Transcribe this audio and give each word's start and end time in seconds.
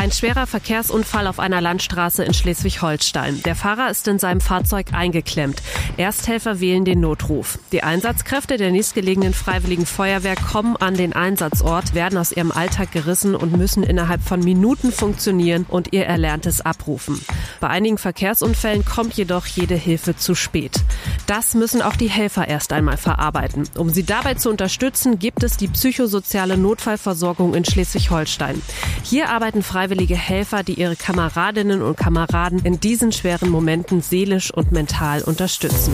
Ein 0.00 0.12
schwerer 0.12 0.46
Verkehrsunfall 0.46 1.26
auf 1.26 1.38
einer 1.38 1.60
Landstraße 1.60 2.24
in 2.24 2.32
Schleswig-Holstein. 2.32 3.42
Der 3.42 3.54
Fahrer 3.54 3.90
ist 3.90 4.08
in 4.08 4.18
seinem 4.18 4.40
Fahrzeug 4.40 4.94
eingeklemmt. 4.94 5.60
Ersthelfer 5.98 6.58
wählen 6.58 6.86
den 6.86 7.00
Notruf. 7.00 7.58
Die 7.70 7.82
Einsatzkräfte 7.82 8.56
der 8.56 8.70
nächstgelegenen 8.70 9.34
Freiwilligen 9.34 9.84
Feuerwehr 9.84 10.36
kommen 10.36 10.78
an 10.78 10.94
den 10.94 11.12
Einsatzort, 11.12 11.92
werden 11.92 12.16
aus 12.16 12.32
ihrem 12.32 12.50
Alltag 12.50 12.92
gerissen 12.92 13.34
und 13.34 13.58
müssen 13.58 13.82
innerhalb 13.82 14.22
von 14.22 14.40
Minuten 14.40 14.90
funktionieren 14.90 15.66
und 15.68 15.92
ihr 15.92 16.06
Erlerntes 16.06 16.62
abrufen. 16.62 17.22
Bei 17.60 17.68
einigen 17.68 17.98
Verkehrsunfällen 17.98 18.86
kommt 18.86 19.12
jedoch 19.18 19.44
jede 19.44 19.74
Hilfe 19.74 20.16
zu 20.16 20.34
spät. 20.34 20.80
Das 21.26 21.52
müssen 21.52 21.82
auch 21.82 21.96
die 21.96 22.08
Helfer 22.08 22.48
erst 22.48 22.72
einmal 22.72 22.96
verarbeiten. 22.96 23.68
Um 23.76 23.90
sie 23.90 24.04
dabei 24.04 24.32
zu 24.32 24.48
unterstützen, 24.48 25.18
gibt 25.18 25.42
es 25.42 25.58
die 25.58 25.68
psychosoziale 25.68 26.56
Notfallversorgung 26.56 27.52
in 27.52 27.66
Schleswig-Holstein. 27.66 28.62
Hier 29.02 29.28
arbeiten 29.28 29.62
Freiwillige 29.62 29.89
freiwillige 29.90 30.16
Helfer, 30.16 30.62
die 30.62 30.74
ihre 30.74 30.94
Kameradinnen 30.94 31.82
und 31.82 31.96
Kameraden 31.96 32.60
in 32.60 32.78
diesen 32.78 33.10
schweren 33.10 33.48
Momenten 33.48 34.02
seelisch 34.02 34.52
und 34.54 34.70
mental 34.70 35.22
unterstützen. 35.22 35.92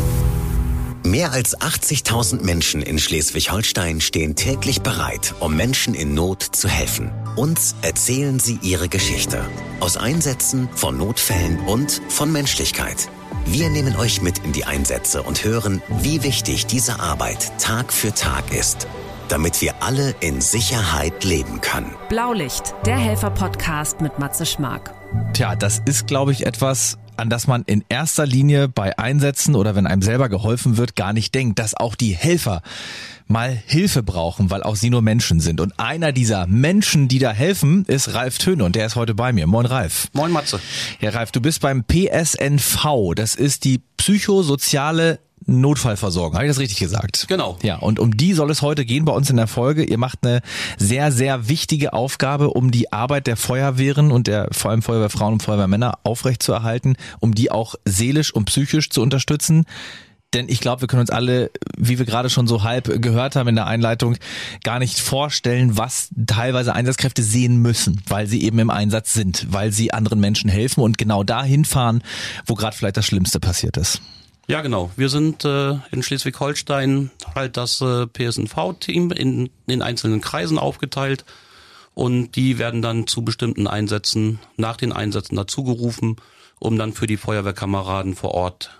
Mehr 1.02 1.32
als 1.32 1.56
80.000 1.59 2.42
Menschen 2.42 2.82
in 2.82 2.98
Schleswig-Holstein 2.98 4.02
stehen 4.02 4.37
täglich 4.37 4.82
bereit, 4.82 5.34
um 5.40 5.56
Menschen 5.56 5.95
in 5.95 6.12
Not 6.12 6.42
zu 6.42 6.68
helfen. 6.68 7.10
Uns 7.37 7.74
erzählen 7.80 8.38
sie 8.38 8.59
ihre 8.60 8.90
Geschichte. 8.90 9.42
Aus 9.80 9.96
Einsätzen, 9.96 10.68
von 10.74 10.98
Notfällen 10.98 11.59
und 11.60 12.02
von 12.10 12.30
Menschlichkeit. 12.30 13.09
Wir 13.46 13.70
nehmen 13.70 13.96
euch 13.96 14.20
mit 14.20 14.40
in 14.40 14.52
die 14.52 14.66
Einsätze 14.66 15.23
und 15.23 15.42
hören, 15.42 15.80
wie 16.02 16.23
wichtig 16.23 16.66
diese 16.66 17.01
Arbeit 17.01 17.51
Tag 17.59 17.95
für 17.95 18.12
Tag 18.12 18.52
ist 18.52 18.87
damit 19.28 19.60
wir 19.60 19.82
alle 19.82 20.14
in 20.20 20.40
Sicherheit 20.40 21.24
leben 21.24 21.60
können. 21.60 21.94
Blaulicht, 22.08 22.74
der 22.84 22.96
Helfer-Podcast 22.96 24.00
mit 24.00 24.18
Matze 24.18 24.46
Schmark. 24.46 24.94
Tja, 25.32 25.56
das 25.56 25.80
ist, 25.84 26.06
glaube 26.06 26.32
ich, 26.32 26.46
etwas, 26.46 26.98
an 27.16 27.30
das 27.30 27.46
man 27.46 27.62
in 27.66 27.84
erster 27.88 28.26
Linie 28.26 28.68
bei 28.68 28.98
Einsätzen 28.98 29.54
oder 29.54 29.74
wenn 29.74 29.86
einem 29.86 30.02
selber 30.02 30.28
geholfen 30.28 30.76
wird, 30.76 30.96
gar 30.96 31.12
nicht 31.12 31.34
denkt, 31.34 31.59
dass 31.59 31.74
auch 31.74 31.95
die 31.95 32.14
Helfer 32.14 32.62
mal 33.28 33.51
Hilfe 33.66 34.02
brauchen, 34.02 34.51
weil 34.51 34.62
auch 34.62 34.76
sie 34.76 34.90
nur 34.90 35.02
Menschen 35.02 35.40
sind. 35.40 35.60
Und 35.60 35.79
einer 35.79 36.12
dieser 36.12 36.46
Menschen, 36.46 37.08
die 37.08 37.18
da 37.18 37.32
helfen, 37.32 37.84
ist 37.86 38.14
Ralf 38.14 38.38
Töne 38.38 38.64
und 38.64 38.76
der 38.76 38.86
ist 38.86 38.96
heute 38.96 39.14
bei 39.14 39.32
mir. 39.32 39.46
Moin 39.46 39.66
Ralf. 39.66 40.08
Moin 40.12 40.30
Matze. 40.30 40.60
Herr 41.01 41.14
Ralf, 41.14 41.32
du 41.32 41.40
bist 41.40 41.60
beim 41.60 41.84
PSNV. 41.84 43.14
Das 43.14 43.34
ist 43.34 43.64
die 43.64 43.80
psychosoziale 43.96 45.18
Notfallversorgung. 45.46 46.34
Habe 46.34 46.46
ich 46.46 46.50
das 46.50 46.58
richtig 46.58 46.78
gesagt? 46.78 47.26
Genau. 47.28 47.56
Ja, 47.62 47.76
und 47.76 47.98
um 47.98 48.16
die 48.16 48.32
soll 48.32 48.50
es 48.50 48.62
heute 48.62 48.84
gehen 48.84 49.04
bei 49.04 49.12
uns 49.12 49.30
in 49.30 49.36
der 49.36 49.46
Folge. 49.46 49.84
Ihr 49.84 49.98
macht 49.98 50.18
eine 50.22 50.40
sehr, 50.76 51.12
sehr 51.12 51.48
wichtige 51.48 51.92
Aufgabe, 51.92 52.50
um 52.50 52.70
die 52.70 52.92
Arbeit 52.92 53.26
der 53.26 53.36
Feuerwehren 53.36 54.10
und 54.10 54.26
der 54.26 54.48
vor 54.52 54.70
allem 54.70 54.82
Feuerwehrfrauen 54.82 55.34
und 55.34 55.42
Feuerwehrmänner 55.42 55.98
aufrechtzuerhalten, 56.02 56.96
um 57.20 57.34
die 57.34 57.50
auch 57.50 57.76
seelisch 57.84 58.34
und 58.34 58.46
psychisch 58.46 58.90
zu 58.90 59.02
unterstützen. 59.02 59.64
Denn 60.34 60.48
ich 60.48 60.60
glaube, 60.60 60.82
wir 60.82 60.88
können 60.88 61.00
uns 61.00 61.10
alle, 61.10 61.50
wie 61.78 61.98
wir 61.98 62.04
gerade 62.04 62.28
schon 62.28 62.46
so 62.46 62.62
halb 62.62 63.00
gehört 63.00 63.36
haben 63.36 63.48
in 63.48 63.54
der 63.54 63.66
Einleitung, 63.66 64.16
gar 64.64 64.78
nicht 64.78 64.98
vorstellen, 64.98 65.78
was 65.78 66.10
teilweise 66.26 66.74
Einsatzkräfte 66.74 67.22
sehen 67.22 67.62
müssen, 67.62 68.02
weil 68.08 68.26
sie 68.26 68.42
eben 68.42 68.58
im 68.58 68.70
Einsatz 68.70 69.14
sind, 69.14 69.47
weil 69.50 69.72
sie 69.72 69.92
anderen 69.92 70.20
Menschen 70.20 70.50
helfen 70.50 70.82
und 70.82 70.98
genau 70.98 71.22
dahin 71.22 71.64
fahren, 71.64 72.02
wo 72.44 72.54
gerade 72.54 72.76
vielleicht 72.76 72.97
das 72.97 73.06
Schlimmste 73.06 73.41
passiert 73.41 73.76
ist. 73.76 74.02
Ja, 74.48 74.60
genau. 74.60 74.91
Wir 74.97 75.08
sind 75.08 75.44
äh, 75.44 75.72
in 75.91 76.02
Schleswig-Holstein 76.02 77.10
halt 77.34 77.56
das 77.56 77.80
äh, 77.80 78.06
PSNV-Team 78.06 79.10
in 79.10 79.50
den 79.69 79.82
einzelnen 79.82 80.20
Kreisen 80.20 80.58
aufgeteilt 80.58 81.25
und 81.94 82.36
die 82.36 82.58
werden 82.58 82.80
dann 82.80 83.08
zu 83.08 83.22
bestimmten 83.22 83.66
Einsätzen 83.66 84.38
nach 84.56 84.76
den 84.76 84.92
Einsätzen 84.92 85.34
dazugerufen, 85.34 86.16
um 86.60 86.78
dann 86.78 86.92
für 86.92 87.08
die 87.08 87.16
Feuerwehrkameraden 87.16 88.14
vor 88.14 88.34
Ort 88.34 88.70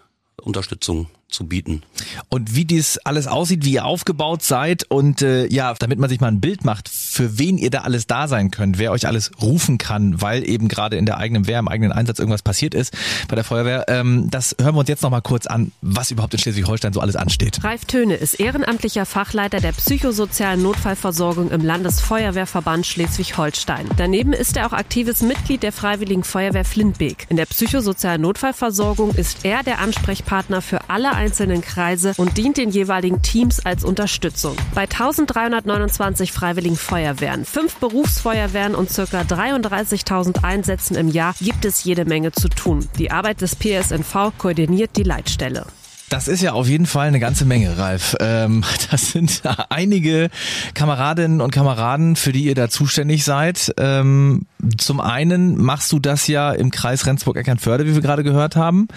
Unterstützung 0.41 1.09
zu 1.29 1.47
bieten. 1.47 1.83
Und 2.29 2.55
wie 2.55 2.65
dies 2.65 2.99
alles 2.99 3.27
aussieht, 3.27 3.65
wie 3.65 3.73
ihr 3.73 3.85
aufgebaut 3.85 4.43
seid 4.43 4.85
und 4.85 5.23
äh, 5.23 5.47
ja, 5.47 5.75
damit 5.75 5.99
man 5.99 6.09
sich 6.09 6.21
mal 6.21 6.29
ein 6.29 6.41
Bild 6.41 6.65
macht, 6.65 6.89
für 6.89 7.39
wen 7.39 7.59
ihr 7.59 7.71
da 7.71 7.81
alles 7.81 8.07
da 8.07 8.29
sein 8.29 8.51
könnt, 8.51 8.79
wer 8.79 8.93
euch 8.93 9.07
alles 9.07 9.33
rufen 9.43 9.77
kann, 9.77 10.23
weil 10.23 10.49
eben 10.49 10.69
gerade 10.69 10.97
in 10.97 11.05
der 11.05 11.19
eigenen 11.19 11.47
Wehr, 11.47 11.59
im 11.59 11.69
eigenen 11.69 11.93
Einsatz 11.93 12.21
irgendwas 12.21 12.43
passiert 12.43 12.75
ist 12.75 12.97
bei 13.29 13.35
der 13.35 13.45
Feuerwehr. 13.45 13.87
Ähm, 13.89 14.29
das 14.31 14.55
hören 14.61 14.75
wir 14.77 14.81
uns 14.81 14.89
jetzt 14.89 15.03
noch 15.03 15.11
mal 15.11 15.21
kurz 15.21 15.47
an, 15.47 15.73
was 15.81 16.11
überhaupt 16.11 16.33
in 16.35 16.39
Schleswig-Holstein 16.39 16.93
so 16.93 17.01
alles 17.01 17.17
ansteht. 17.17 17.63
Ralf 17.65 17.85
Töne 17.87 18.15
ist 18.15 18.35
ehrenamtlicher 18.35 19.05
Fachleiter 19.05 19.61
der 19.61 19.73
psychosozialen 19.73 20.63
Notfallversorgung 20.63 21.51
im 21.51 21.65
Landesfeuerwehrverband 21.65 22.87
Schleswig-Holstein. 22.87 23.89
Daneben 23.97 24.33
ist 24.33 24.57
er 24.57 24.67
auch 24.67 24.73
aktives 24.73 25.23
Mitglied 25.23 25.65
der 25.65 25.73
Freiwilligen 25.73 26.23
Feuerwehr 26.23 26.65
Flintbeek. 26.65 27.27
In 27.31 27.37
der 27.37 27.47
psychosozialen 27.47 28.23
Notfallversorgung 28.23 29.15
ist 29.15 29.45
er 29.45 29.65
der 29.65 29.81
Ansprechpartner 29.81 30.63
für 30.63 30.89
alle 30.89 31.16
einzelnen 31.17 31.63
Kreise 31.63 32.13
und 32.17 32.37
dient 32.37 32.57
den 32.57 32.71
jeweiligen 32.71 33.23
Teams 33.23 33.65
als 33.67 33.83
Unterstützung. 33.83 34.57
Bei 34.75 34.83
1329 34.83 36.31
freiwilligen 36.31 36.77
Feuerwehren, 36.77 37.45
fünf 37.45 37.77
Berufsfeuerwehren 37.77 38.75
und 38.75 38.89
ca. 38.89 39.03
33.000 39.03 40.45
Einsätzen 40.45 40.97
im 40.97 41.09
Jahr 41.09 41.35
gibt 41.41 41.65
es 41.65 41.83
jede 41.83 42.05
Menge 42.05 42.33
zu 42.33 42.49
tun. 42.49 42.89
Die 42.99 43.11
Arbeit 43.11 43.41
des 43.41 43.57
PSNV 43.57 44.33
koordiniert 44.39 44.97
die 44.97 45.03
Leitstelle. 45.03 45.67
Das 46.09 46.29
ist 46.29 46.41
ja 46.41 46.53
auf 46.53 46.69
jeden 46.69 46.87
Fall 46.87 47.09
eine 47.09 47.19
ganze 47.19 47.45
Menge, 47.45 47.79
Ralf. 47.79 48.15
Ähm, 48.21 48.63
das 48.91 49.13
sind 49.13 49.43
einige 49.71 50.31
Kameradinnen 50.75 51.41
und 51.41 51.51
Kameraden, 51.51 52.17
für 52.17 52.33
die 52.33 52.45
ihr 52.45 52.55
da 52.55 52.69
zuständig 52.69 53.25
seid. 53.25 53.75
Ähm, 53.79 54.47
zum 54.79 55.01
einen 55.01 55.57
machst 55.57 55.93
du 55.93 55.99
das 55.99 56.29
ja 56.29 56.53
im 56.53 56.71
Kreis 56.71 57.07
Rendsburg-Eckernförde, 57.07 57.87
wie 57.87 57.95
wir 57.95 58.03
gerade 58.03 58.23
gehört 58.23 58.57
haben, 58.57 58.89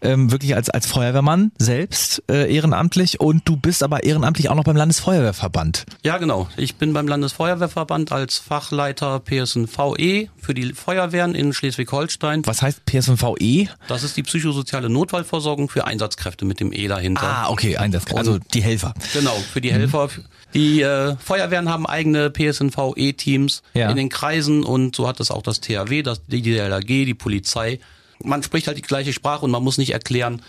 ähm, 0.00 0.30
wirklich 0.30 0.54
als, 0.54 0.70
als 0.70 0.86
Feuerwehrmann 0.86 1.52
selbst 1.58 2.22
äh, 2.30 2.52
ehrenamtlich 2.52 3.20
und 3.20 3.48
du 3.48 3.56
bist 3.56 3.82
aber 3.82 4.04
ehrenamtlich 4.04 4.48
auch 4.48 4.54
noch 4.54 4.64
beim 4.64 4.76
Landesfeuerwehrverband. 4.76 5.84
Ja, 6.04 6.18
genau. 6.18 6.48
Ich 6.56 6.76
bin 6.76 6.92
beim 6.92 7.08
Landesfeuerwehrverband 7.08 8.12
als 8.12 8.38
Fachleiter 8.38 9.20
PSNVE 9.20 10.28
für 10.38 10.54
die 10.54 10.72
Feuerwehren 10.72 11.34
in 11.34 11.52
Schleswig-Holstein. 11.52 12.42
Was 12.46 12.62
heißt 12.62 12.84
PSNVE? 12.86 13.68
Das 13.88 14.02
ist 14.02 14.16
die 14.16 14.22
psychosoziale 14.22 14.88
Notfallversorgung 14.88 15.68
für 15.68 15.86
Einsatzkräfte 15.86 16.44
mit 16.52 16.60
dem 16.60 16.70
E 16.72 16.86
dahinter. 16.86 17.22
Ah, 17.22 17.48
okay, 17.48 17.78
Einsatzkräfte, 17.78 18.18
also 18.18 18.38
die 18.52 18.62
Helfer. 18.62 18.92
Genau, 19.14 19.34
für 19.52 19.62
die 19.62 19.72
Helfer. 19.72 20.10
Die 20.52 20.82
äh, 20.82 21.16
Feuerwehren 21.16 21.70
haben 21.70 21.86
eigene 21.86 22.28
PSNVE-Teams 22.30 23.62
Ja. 23.72 23.88
in 23.90 23.96
den 23.96 24.10
Kreisen 24.10 24.64
und 24.64 24.94
so 24.94 25.08
hat 25.08 25.18
es 25.20 25.30
auch 25.30 25.40
das 25.42 25.60
THW, 25.60 26.02
das, 26.02 26.26
die 26.26 26.42
DLRG, 26.42 27.06
die 27.06 27.14
Polizei. 27.14 27.80
Man 28.22 28.42
spricht 28.42 28.66
halt 28.66 28.76
die 28.76 28.82
gleiche 28.82 29.12
Sprache 29.14 29.44
und 29.46 29.50
man 29.50 29.62
muss 29.64 29.78
nicht 29.78 29.92
erklären, 29.92 30.42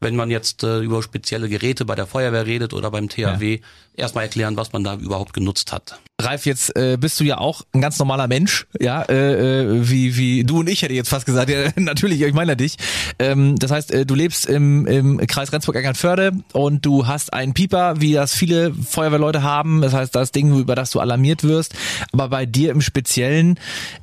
wenn 0.00 0.16
man 0.16 0.30
jetzt 0.30 0.62
äh, 0.64 0.80
über 0.80 1.02
spezielle 1.02 1.48
Geräte 1.50 1.84
bei 1.84 1.94
der 1.94 2.06
Feuerwehr 2.06 2.46
redet 2.46 2.72
oder 2.72 2.90
beim 2.90 3.08
THW, 3.08 3.60
erstmal 3.94 4.24
erklären, 4.24 4.56
was 4.56 4.72
man 4.72 4.82
da 4.82 4.94
überhaupt 4.96 5.32
genutzt 5.34 5.70
hat. 5.70 6.00
Ralf, 6.24 6.46
jetzt 6.46 6.76
äh, 6.76 6.96
bist 6.98 7.18
du 7.20 7.24
ja 7.24 7.38
auch 7.38 7.62
ein 7.72 7.80
ganz 7.80 7.98
normaler 7.98 8.28
Mensch, 8.28 8.66
ja, 8.80 9.02
äh, 9.02 9.62
äh, 9.62 9.88
wie 9.88 10.16
wie 10.16 10.44
du 10.44 10.60
und 10.60 10.68
ich 10.68 10.82
hätte 10.82 10.94
jetzt 10.94 11.08
fast 11.08 11.26
gesagt, 11.26 11.50
ja, 11.50 11.70
natürlich, 11.76 12.20
ich 12.22 12.34
meine 12.34 12.56
dich. 12.56 12.76
Ähm, 13.18 13.56
das 13.58 13.70
heißt, 13.70 13.92
äh, 13.92 14.06
du 14.06 14.14
lebst 14.14 14.46
im, 14.46 14.86
im 14.86 15.18
Kreis 15.26 15.52
Rendsburg-Eckernförde 15.52 16.32
und 16.52 16.84
du 16.84 17.06
hast 17.06 17.32
einen 17.32 17.54
Pieper, 17.54 18.00
wie 18.00 18.12
das 18.12 18.34
viele 18.34 18.72
Feuerwehrleute 18.74 19.42
haben. 19.42 19.80
Das 19.80 19.92
heißt, 19.92 20.14
das 20.14 20.32
Ding, 20.32 20.56
über 20.56 20.74
das 20.74 20.90
du 20.90 21.00
alarmiert 21.00 21.44
wirst. 21.44 21.74
Aber 22.12 22.28
bei 22.28 22.46
dir 22.46 22.70
im 22.70 22.80
Speziellen 22.80 23.58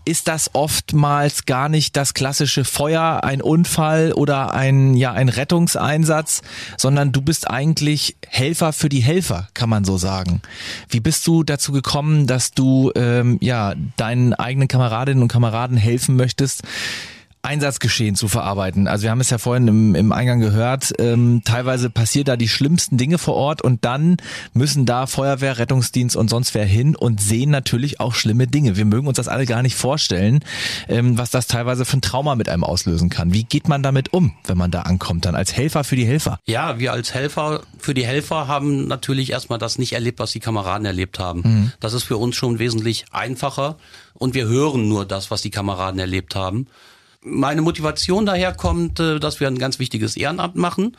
ist 0.06 0.28
das 0.28 0.52
oftmals 0.54 1.46
gar 1.46 1.70
nicht 1.70 1.96
das 1.96 2.14
klassische 2.14 2.66
Feuer, 2.66 3.22
ein 3.24 3.42
Unfall 3.42 4.14
oder 4.14 4.54
ein 4.54 4.96
ja 4.96 5.14
ein 5.14 5.30
Rettungseinsatz, 5.30 6.42
sondern 6.78 7.12
du 7.12 7.22
bist 7.22 7.50
eigentlich 7.50 8.16
Helfer 8.28 8.74
für 8.74 8.90
die 8.90 9.02
Helfer, 9.02 9.48
kann 9.54 9.70
man 9.70 9.86
so 9.86 9.98
sagen. 9.98 10.42
Wie 10.90 11.00
bist 11.00 11.26
du 11.28 11.44
dazu 11.44 11.72
gekommen, 11.72 12.09
dass 12.28 12.52
du 12.52 12.92
ähm, 12.96 13.38
ja 13.42 13.74
deinen 13.98 14.34
eigenen 14.34 14.68
Kameradinnen 14.68 15.22
und 15.22 15.32
Kameraden 15.32 15.78
helfen 15.78 16.16
möchtest? 16.16 16.64
Einsatzgeschehen 17.42 18.16
zu 18.16 18.28
verarbeiten. 18.28 18.88
Also 18.88 19.04
wir 19.04 19.12
haben 19.12 19.22
es 19.22 19.30
ja 19.30 19.38
vorhin 19.38 19.68
im, 19.70 19.96
im 19.96 20.12
Eingang 20.12 20.42
gehört, 20.42 20.92
ähm, 21.00 21.42
teilweise 21.46 21.90
passiert 21.90 22.28
da 22.28 22.36
die 22.36 22.50
schlimmsten 22.50 22.98
Dinge 22.98 23.18
vor 23.18 23.36
Ort 23.36 23.62
und 23.62 23.86
dann 23.86 24.18
müssen 24.54 24.86
da 24.86 25.08
Feuerwehr, 25.08 25.58
Rettungsdienst 25.58 26.18
und 26.18 26.30
sonst 26.30 26.54
wer 26.54 26.66
hin 26.66 26.98
und 26.98 27.22
sehen 27.22 27.50
natürlich 27.50 28.02
auch 28.02 28.14
schlimme 28.14 28.48
Dinge. 28.48 28.76
Wir 28.76 28.84
mögen 28.84 29.08
uns 29.08 29.16
das 29.16 29.30
alle 29.30 29.46
gar 29.46 29.62
nicht 29.62 29.76
vorstellen, 29.76 30.42
ähm, 30.90 31.18
was 31.18 31.32
das 31.32 31.48
teilweise 31.48 31.86
für 31.86 31.98
ein 31.98 32.02
Trauma 32.02 32.36
mit 32.36 32.50
einem 32.50 32.66
auslösen 32.66 33.10
kann. 33.10 33.34
Wie 33.34 33.46
geht 33.46 33.70
man 33.70 33.84
damit 33.84 34.12
um, 34.12 34.34
wenn 34.46 34.58
man 34.58 34.70
da 34.70 34.82
ankommt, 34.82 35.24
dann 35.24 35.36
als 35.36 35.56
Helfer 35.56 35.86
für 35.86 35.96
die 35.96 36.06
Helfer? 36.06 36.40
Ja, 36.46 36.78
wir 36.78 36.92
als 36.92 37.14
Helfer, 37.14 37.62
für 37.78 37.94
die 37.94 38.06
Helfer 38.06 38.50
haben 38.50 38.88
natürlich 38.88 39.32
erstmal 39.32 39.60
das 39.60 39.78
nicht 39.78 39.94
erlebt, 39.94 40.20
was 40.20 40.32
die 40.32 40.42
Kameraden 40.42 40.86
erlebt 40.86 41.20
haben. 41.20 41.72
Das 41.80 41.94
ist 41.94 42.04
für 42.04 42.18
uns 42.18 42.36
schon 42.36 42.60
wesentlich 42.60 43.06
einfacher 43.12 43.78
und 44.14 44.34
wir 44.34 44.46
hören 44.48 44.88
nur 44.88 45.06
das, 45.06 45.32
was 45.32 45.42
die 45.42 45.52
Kameraden 45.52 46.00
erlebt 46.00 46.36
haben. 46.36 46.68
Meine 47.22 47.62
Motivation 47.62 48.26
daher 48.26 48.54
kommt, 48.54 49.00
äh, 49.00 49.20
dass 49.20 49.40
wir 49.40 49.48
ein 49.48 49.58
ganz 49.58 49.78
wichtiges 49.80 50.16
Ehrenamt 50.16 50.56
machen, 50.56 50.96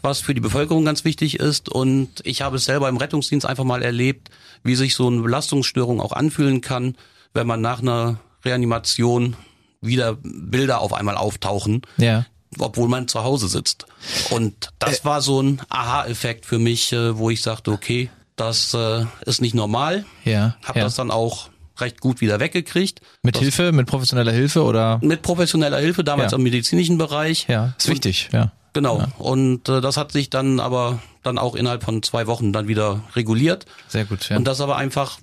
was 0.00 0.20
für 0.20 0.32
die 0.34 0.40
Bevölkerung 0.40 0.84
ganz 0.84 1.04
wichtig 1.04 1.38
ist. 1.40 1.68
Und 1.68 2.08
ich 2.24 2.40
habe 2.42 2.56
es 2.56 2.64
selber 2.64 2.88
im 2.88 2.96
Rettungsdienst 2.96 3.44
einfach 3.46 3.64
mal 3.64 3.82
erlebt, 3.82 4.30
wie 4.62 4.74
sich 4.76 4.94
so 4.94 5.08
eine 5.08 5.20
Belastungsstörung 5.20 6.00
auch 6.00 6.12
anfühlen 6.12 6.60
kann, 6.62 6.96
wenn 7.34 7.46
man 7.46 7.60
nach 7.60 7.80
einer 7.82 8.18
Reanimation 8.44 9.36
wieder 9.80 10.16
Bilder 10.22 10.80
auf 10.80 10.92
einmal 10.94 11.16
auftauchen, 11.16 11.82
Ja. 11.98 12.24
obwohl 12.58 12.88
man 12.88 13.06
zu 13.06 13.22
Hause 13.22 13.48
sitzt. 13.48 13.86
Und 14.30 14.70
das 14.78 15.00
Äh. 15.00 15.04
war 15.04 15.20
so 15.20 15.42
ein 15.42 15.60
Aha-Effekt 15.68 16.46
für 16.46 16.58
mich, 16.58 16.92
äh, 16.92 17.18
wo 17.18 17.28
ich 17.30 17.42
sagte, 17.42 17.70
okay, 17.72 18.08
das 18.36 18.72
äh, 18.74 19.04
ist 19.26 19.40
nicht 19.42 19.54
normal. 19.54 20.04
Ja. 20.24 20.56
Hab 20.64 20.76
ja. 20.76 20.84
das 20.84 20.94
dann 20.94 21.10
auch 21.10 21.50
recht 21.80 22.00
gut 22.00 22.20
wieder 22.20 22.40
weggekriegt. 22.40 23.00
mit 23.22 23.34
das, 23.36 23.42
Hilfe, 23.42 23.72
mit 23.72 23.86
professioneller 23.86 24.32
Hilfe 24.32 24.62
oder? 24.64 24.98
Mit 25.02 25.22
professioneller 25.22 25.78
Hilfe, 25.78 26.04
damals 26.04 26.32
Ja. 26.32 26.38
im 26.38 26.44
medizinischen 26.44 26.98
Bereich. 26.98 27.46
Ja, 27.48 27.74
ist 27.78 27.86
Und- 27.88 27.94
wichtig, 27.94 28.28
ja. 28.32 28.52
Genau. 28.74 29.02
Und 29.18 29.68
äh, 29.68 29.80
das 29.80 29.96
hat 29.96 30.12
sich 30.12 30.30
dann 30.30 30.60
aber 30.60 31.00
dann 31.22 31.38
auch 31.38 31.54
innerhalb 31.56 31.82
von 31.82 32.02
zwei 32.02 32.26
Wochen 32.26 32.52
dann 32.52 32.68
wieder 32.68 33.02
reguliert. 33.16 33.64
Sehr 33.88 34.04
gut, 34.04 34.28
ja. 34.28 34.36
Und 34.36 34.44
das 34.44 34.60
aber 34.60 34.76
einfach, 34.76 35.18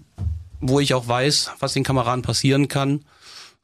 wo 0.60 0.80
ich 0.80 0.94
auch 0.94 1.08
weiß, 1.08 1.52
was 1.60 1.74
den 1.74 1.84
Kameraden 1.84 2.22
passieren 2.24 2.68
kann 2.68 3.02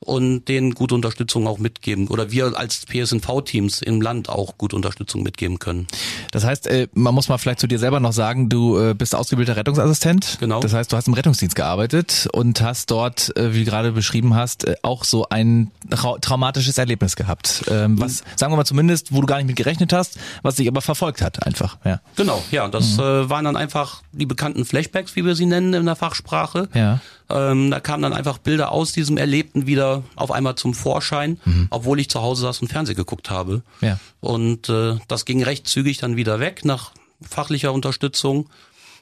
und 0.04 0.46
denen 0.46 0.74
gute 0.74 0.96
Unterstützung 0.96 1.48
auch 1.48 1.60
mitgeben. 1.60 2.08
Oder 2.08 2.32
wir 2.32 2.58
als 2.58 2.86
PSNV-Teams 2.88 3.82
im 3.84 4.02
Land 4.02 4.30
auch 4.30 4.58
gute 4.58 4.76
Unterstützung 4.76 5.22
mitgeben 5.22 5.60
können. 5.60 5.88
Das 6.32 6.44
heißt, 6.44 6.68
äh, 6.68 6.88
man 6.94 7.14
muss 7.14 7.30
mal 7.30 7.38
vielleicht 7.38 7.60
zu 7.60 7.68
dir 7.68 7.78
selber 7.78 8.00
noch 8.00 8.12
sagen, 8.12 8.50
du 8.50 8.80
äh, 8.80 8.94
bist 8.96 9.14
ausgebildeter 9.14 9.58
Rettungsassistent. 9.58 10.38
Genau. 10.40 10.60
Das 10.60 10.74
heißt, 10.74 10.92
du 10.92 10.98
hast 10.98 11.08
im 11.08 11.14
Rettungsdienst 11.14 11.56
gearbeitet 11.56 12.28
und 12.34 12.62
hast 12.62 12.90
dort, 12.90 13.36
äh, 13.38 13.54
wie 13.54 13.60
du 13.60 13.70
gerade 13.70 13.92
beschrieben 13.92 14.36
hast, 14.36 14.84
auch 14.84 15.04
so 15.04 15.28
ein 15.30 15.70
trau 15.92 16.18
traumatisches 16.18 16.78
Erlebnis 16.80 17.16
gehabt. 17.16 17.64
Ähm, 17.70 18.00
was, 18.00 18.24
sagen 18.36 18.52
wir 18.52 18.58
mal 18.58 18.66
zumindest, 18.66 19.14
wo 19.14 19.22
du 19.22 19.28
gar 19.28 19.38
nicht 19.38 19.48
mit 19.48 19.56
gerechnet 19.56 19.94
hast, 19.94 20.18
was 20.42 20.56
dich 20.56 20.68
aber 20.68 20.82
verfolgt 20.82 21.22
hat 21.22 21.46
einfach. 21.46 21.78
Ja. 21.86 22.02
Genau, 22.16 22.44
ja, 22.50 22.68
das 22.68 22.98
äh, 22.98 23.30
waren 23.30 23.46
dann 23.46 23.56
einfach 23.56 24.02
die 24.12 24.26
bekannten 24.26 24.66
Flashbacks, 24.66 25.16
wie 25.16 25.26
wir 25.26 25.36
sie 25.36 25.46
nennen 25.46 25.74
in 25.76 25.86
der 25.86 25.96
Fachsprache. 25.96 26.70
Ja. 26.74 27.00
Ähm, 27.30 27.72
da 27.72 27.80
kamen 27.80 28.04
dann 28.04 28.14
einfach 28.14 28.38
Bilder 28.40 28.72
aus 28.72 28.92
diesem 28.92 29.18
Erlebten 29.18 29.68
wieder 29.68 29.91
auf 30.16 30.32
einmal 30.32 30.56
zum 30.56 30.74
Vorschein, 30.74 31.40
obwohl 31.70 32.00
ich 32.00 32.10
zu 32.10 32.22
Hause 32.22 32.44
saß 32.44 32.62
und 32.62 32.68
Fernsehen 32.68 32.96
geguckt 32.96 33.30
habe. 33.30 33.64
Ja. 33.82 34.00
Und 34.20 34.70
äh, 34.70 34.98
das 35.08 35.26
ging 35.26 35.44
recht 35.44 35.68
zügig 35.68 35.98
dann 36.00 36.16
wieder 36.16 36.40
weg 36.40 36.66
nach 36.66 36.92
fachlicher 37.22 37.74
Unterstützung. 37.74 38.50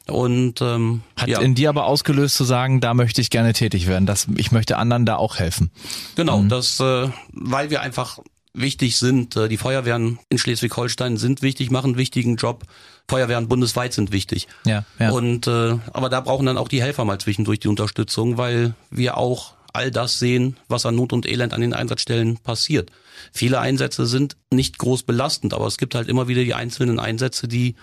Und 0.07 0.62
ähm, 0.62 1.01
Hat 1.15 1.30
ja, 1.30 1.39
in 1.39 1.56
dir 1.56 1.69
aber 1.69 1.86
ausgelöst 1.86 2.36
zu 2.36 2.44
sagen, 2.44 2.81
da 2.81 2.94
möchte 2.94 3.21
ich 3.21 3.30
gerne 3.30 3.53
tätig 3.53 3.88
werden, 3.88 4.06
dass 4.06 4.27
ich 4.36 4.51
möchte 4.51 4.77
anderen 4.77 5.06
da 5.06 5.18
auch 5.18 5.38
helfen. 5.38 5.69
genau, 6.15 6.41
das, 6.44 6.80
äh, 6.80 7.09
weil 7.31 7.69
wir 7.69 7.81
einfach 7.81 8.19
wichtig 8.53 8.97
sind. 8.97 9.35
Äh, 9.35 9.47
die 9.47 9.57
Feuerwehren 9.57 10.19
in 10.30 10.38
Schleswig-Holstein 10.38 11.18
sind 11.18 11.42
wichtig, 11.42 11.71
machen 11.71 11.92
einen 11.92 11.97
wichtigen 11.97 12.35
Job. 12.35 12.63
Feuerwehren 13.07 13.47
bundesweit 13.47 13.94
sind 13.94 14.12
wichtig. 14.12 14.47
Ja, 14.65 14.83
ja. 15.00 15.12
Und 15.12 15.47
äh, 15.47 15.77
aber 15.94 16.09
da 16.09 16.21
brauchen 16.21 16.45
dann 16.45 16.57
auch 16.57 16.68
die 16.68 16.81
Helfer 16.81 17.06
mal 17.06 17.19
zwischendurch 17.19 17.59
die 17.59 17.68
Unterstützung, 17.68 18.38
weil 18.38 18.74
wir 18.92 19.18
auch 19.18 19.53
all 19.74 19.92
das 19.92 20.19
sehen, 20.19 20.57
was 20.68 20.86
an 20.86 20.95
Not 20.95 21.13
und 21.13 21.27
Elend 21.27 21.54
an 21.54 21.62
den 21.62 21.74
Einsatzstellen 21.74 22.38
passiert. 22.38 22.92
Viele 23.31 23.60
Einsätze 23.60 24.06
sind 24.06 24.38
nicht 24.51 24.77
groß 24.77 25.04
belastend, 25.04 25.54
aber 25.54 25.68
es 25.68 25.77
gibt 25.77 25.95
halt 25.95 26.07
immer 26.07 26.27
wieder 26.27 26.44
die 26.44 26.54
einzelnen 26.54 27.00
Einsätze, 27.00 27.48
die 27.48 27.75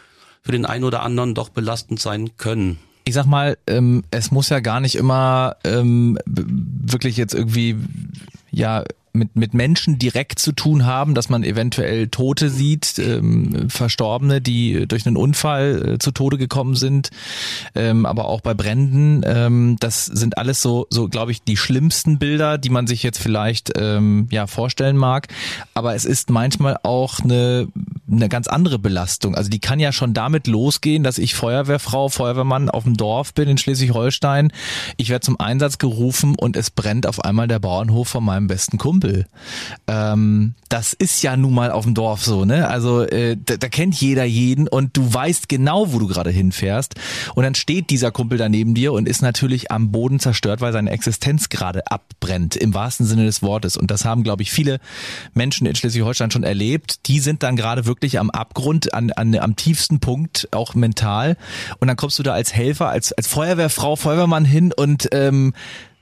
für 0.43 0.53
den 0.53 0.67
einen 0.67 0.85
oder 0.85 1.03
anderen 1.03 1.35
doch 1.35 1.49
belastend 1.49 2.01
sein 2.01 2.37
können. 2.37 2.79
ich 3.05 3.15
sag 3.15 3.27
mal, 3.27 3.57
ähm, 3.67 4.05
es 4.11 4.31
muss 4.31 4.49
ja 4.49 4.61
gar 4.61 4.81
nicht 4.81 4.97
immer 4.97 5.57
ähm, 5.65 6.19
wirklich 6.27 7.17
jetzt 7.17 7.35
irgendwie 7.35 7.77
ja 8.51 8.85
mit, 9.17 9.37
mit 9.37 9.55
Menschen 9.55 9.99
direkt 9.99 10.39
zu 10.39 10.53
tun 10.53 10.87
haben, 10.87 11.15
dass 11.15 11.29
man 11.29 11.43
eventuell 11.43 12.09
Tote 12.09 12.51
sieht, 12.51 12.99
ähm, 12.99 13.69
Verstorbene, 13.69 14.41
die 14.41 14.87
durch 14.87 15.07
einen 15.07 15.17
Unfall 15.17 15.95
äh, 15.95 15.99
zu 15.99 16.11
Tode 16.13 16.39
gekommen 16.39 16.75
sind, 16.75 17.11
ähm, 17.75 18.07
aber 18.07 18.27
auch 18.27 18.41
bei 18.41 18.55
Bränden. 18.55 19.23
Ähm, 19.25 19.77
das 19.81 20.07
sind 20.07 20.39
alles 20.39 20.63
so, 20.63 20.87
so 20.91 21.09
glaube 21.09 21.33
ich, 21.33 21.43
die 21.43 21.57
schlimmsten 21.57 22.19
Bilder, 22.19 22.59
die 22.59 22.71
man 22.71 22.87
sich 22.87 23.03
jetzt 23.03 23.19
vielleicht 23.19 23.73
ähm, 23.77 24.29
ja 24.31 24.47
vorstellen 24.47 24.97
mag. 24.97 25.29
Aber 25.75 25.95
es 25.95 26.05
ist 26.05 26.31
manchmal 26.31 26.79
auch 26.83 27.21
eine, 27.21 27.69
eine 28.11 28.29
ganz 28.29 28.47
andere 28.47 28.79
Belastung. 28.79 29.35
Also 29.35 29.51
die 29.51 29.59
kann 29.59 29.81
ja 29.81 29.93
schon 29.93 30.15
damit 30.15 30.47
losgehen, 30.47 31.03
dass 31.03 31.19
ich 31.19 31.35
Feuerwehrfrau, 31.35 32.09
Feuerwehrmann 32.09 32.71
auf 32.71 32.85
dem 32.85 32.97
Dorf 32.97 33.35
bin 33.35 33.49
in 33.49 33.59
Schleswig-Holstein. 33.59 34.53
Ich 34.97 35.09
werde 35.09 35.25
zum 35.25 35.41
Einsatz 35.41 35.79
gerufen 35.79 36.37
und 36.39 36.57
es 36.57 36.71
brennt 36.71 37.07
auf 37.07 37.25
einmal 37.25 37.49
der 37.49 37.59
Bauernhof 37.59 38.09
von 38.09 38.25
meinem 38.25 38.47
besten 38.47 38.79
Kumpel. 38.79 39.27
Ähm, 39.89 40.55
das 40.69 40.93
ist 40.93 41.23
ja 41.23 41.37
nun 41.37 41.55
mal 41.55 41.73
auf 41.73 41.85
dem 41.85 41.95
Dorf 41.95 42.25
so, 42.25 42.45
ne? 42.45 42.69
Also 42.69 43.03
äh, 43.03 43.37
da, 43.45 43.57
da 43.57 43.69
kennt 43.69 44.01
jeder 44.01 44.25
jeden 44.25 44.69
und 44.69 44.97
du 44.97 45.13
weißt 45.13 45.49
genau, 45.49 45.93
wo 45.93 45.99
du 45.99 46.07
gerade 46.07 46.31
hinfährst. 46.31 46.95
Und 47.35 47.43
dann 47.43 47.57
steht 47.57 47.91
dieser 47.91 48.13
Kumpel 48.13 48.39
da 48.39 48.49
neben 48.49 48.75
dir 48.75 48.93
und 48.93 49.09
ist 49.09 49.23
natürlich 49.23 49.73
am 49.73 49.91
Boden 49.91 50.21
zerstört, 50.21 50.61
weil 50.61 50.73
seine 50.73 50.91
Existenz 50.91 51.49
gerade 51.49 51.91
abbrennt, 51.91 52.55
im 52.55 52.73
wahrsten 52.73 53.07
Sinne 53.07 53.25
des 53.25 53.43
Wortes. 53.43 53.77
Und 53.77 53.91
das 53.91 54.05
haben, 54.05 54.23
glaube 54.23 54.43
ich, 54.43 54.53
viele 54.53 54.79
Menschen 55.35 55.67
in 55.67 55.75
Schleswig-Holstein 55.75 56.31
schon 56.31 56.45
erlebt. 56.45 57.07
Die 57.07 57.19
sind 57.19 57.43
dann 57.43 57.57
gerade 57.57 57.85
wirklich 57.87 57.96
am 58.19 58.31
Abgrund, 58.31 58.95
an, 58.95 59.11
an, 59.13 59.35
am 59.37 59.57
tiefsten 59.57 60.01
Punkt, 60.01 60.49
auch 60.53 60.75
mental. 60.75 61.37
Und 61.79 61.89
dann 61.89 61.97
kommst 61.97 62.19
du 62.19 62.23
da 62.23 62.33
als 62.33 62.55
Helfer, 62.55 62.89
als, 62.89 63.13
als 63.13 63.27
Feuerwehrfrau, 63.27 63.97
Feuerwehrmann 63.97 64.45
hin 64.45 64.73
und 64.73 65.09
ähm, 65.13 65.55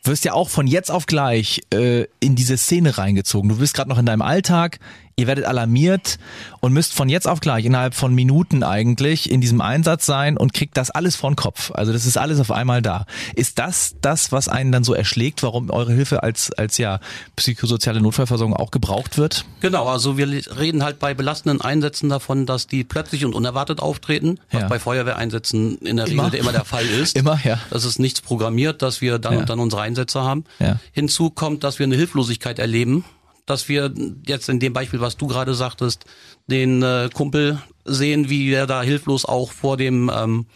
wirst 0.02 0.24
ja 0.24 0.34
auch 0.34 0.48
von 0.48 0.66
jetzt 0.66 0.90
auf 0.90 1.06
gleich 1.06 1.62
äh, 1.72 2.06
in 2.20 2.34
diese 2.34 2.56
Szene 2.56 2.98
reingezogen. 2.98 3.48
Du 3.48 3.56
bist 3.56 3.74
gerade 3.74 3.88
noch 3.88 3.98
in 3.98 4.06
deinem 4.06 4.22
Alltag, 4.22 4.78
ihr 5.16 5.26
werdet 5.26 5.44
alarmiert 5.44 6.18
und 6.60 6.72
müsst 6.72 6.92
von 6.94 7.08
jetzt 7.08 7.28
auf 7.28 7.40
gleich 7.40 7.64
innerhalb 7.64 7.94
von 7.94 8.14
Minuten 8.14 8.62
eigentlich 8.62 9.30
in 9.30 9.40
diesem 9.40 9.60
Einsatz 9.60 10.06
sein 10.06 10.36
und 10.36 10.52
kriegt 10.52 10.76
das 10.76 10.90
alles 10.90 11.16
vor 11.16 11.30
den 11.30 11.36
Kopf. 11.36 11.70
Also 11.72 11.92
das 11.92 12.04
ist 12.06 12.16
alles 12.16 12.40
auf 12.40 12.50
einmal 12.50 12.82
da. 12.82 13.06
Ist 13.34 13.58
das 13.58 13.94
das, 14.00 14.32
was 14.32 14.48
einen 14.48 14.72
dann 14.72 14.84
so 14.84 14.94
erschlägt, 14.94 15.42
warum 15.42 15.70
eure 15.70 15.92
Hilfe 15.92 16.22
als 16.22 16.50
als 16.52 16.78
ja 16.78 17.00
psychosoziale 17.36 18.00
Notfallversorgung 18.00 18.54
auch 18.56 18.70
gebraucht 18.70 19.18
wird? 19.18 19.44
Genau, 19.60 19.86
also 19.86 20.16
wir 20.18 20.26
reden 20.28 20.82
halt 20.82 20.98
bei 20.98 21.14
belastenden 21.14 21.60
Einsätzen 21.60 22.08
davon, 22.08 22.46
dass 22.46 22.66
die 22.66 22.84
plötzlich 22.84 23.24
und 23.24 23.34
unerwartet 23.34 23.80
auftreten, 23.80 24.38
was 24.50 24.62
Ja. 24.62 24.68
bei 24.68 24.78
Feuerwehreinsätzen 24.78 25.78
in 25.78 25.96
der 25.96 26.06
Immer. 26.06 26.26
Regel 26.26 26.40
immer 26.40 26.52
der 26.52 26.64
Fall 26.64 26.86
ist. 26.86 27.16
Immer, 27.24 27.38
ja. 27.44 27.58
Das 27.70 27.84
ist 27.84 27.98
nichts 27.98 28.20
programmiert, 28.20 28.82
dass 28.82 29.00
wir 29.00 29.18
dann 29.18 29.34
Ja. 29.34 29.38
und 29.40 29.48
dann 29.50 29.60
unsere 29.60 29.82
Einsätze 29.82 30.22
haben. 30.22 30.44
Ja. 30.58 30.78
Hinzu 30.92 31.30
kommt, 31.30 31.64
dass 31.64 31.78
wir 31.78 31.84
eine 31.84 31.96
Hilflosigkeit 31.96 32.58
erleben, 32.58 33.04
dass 33.46 33.68
wir 33.68 33.92
jetzt 34.26 34.48
in 34.48 34.58
dem 34.60 34.72
Beispiel, 34.72 35.00
was 35.00 35.16
du 35.16 35.26
gerade 35.26 35.54
sagtest, 35.54 36.04
den 36.46 36.82
äh, 36.82 37.08
Kumpel 37.12 37.60
sehen, 37.84 38.28
wie 38.30 38.50
er 38.52 38.66
da 38.66 38.82
hilflos 38.82 39.24
auch 39.24 39.52
vor 39.52 39.76
dem 39.76 40.10
ähm, 40.14 40.46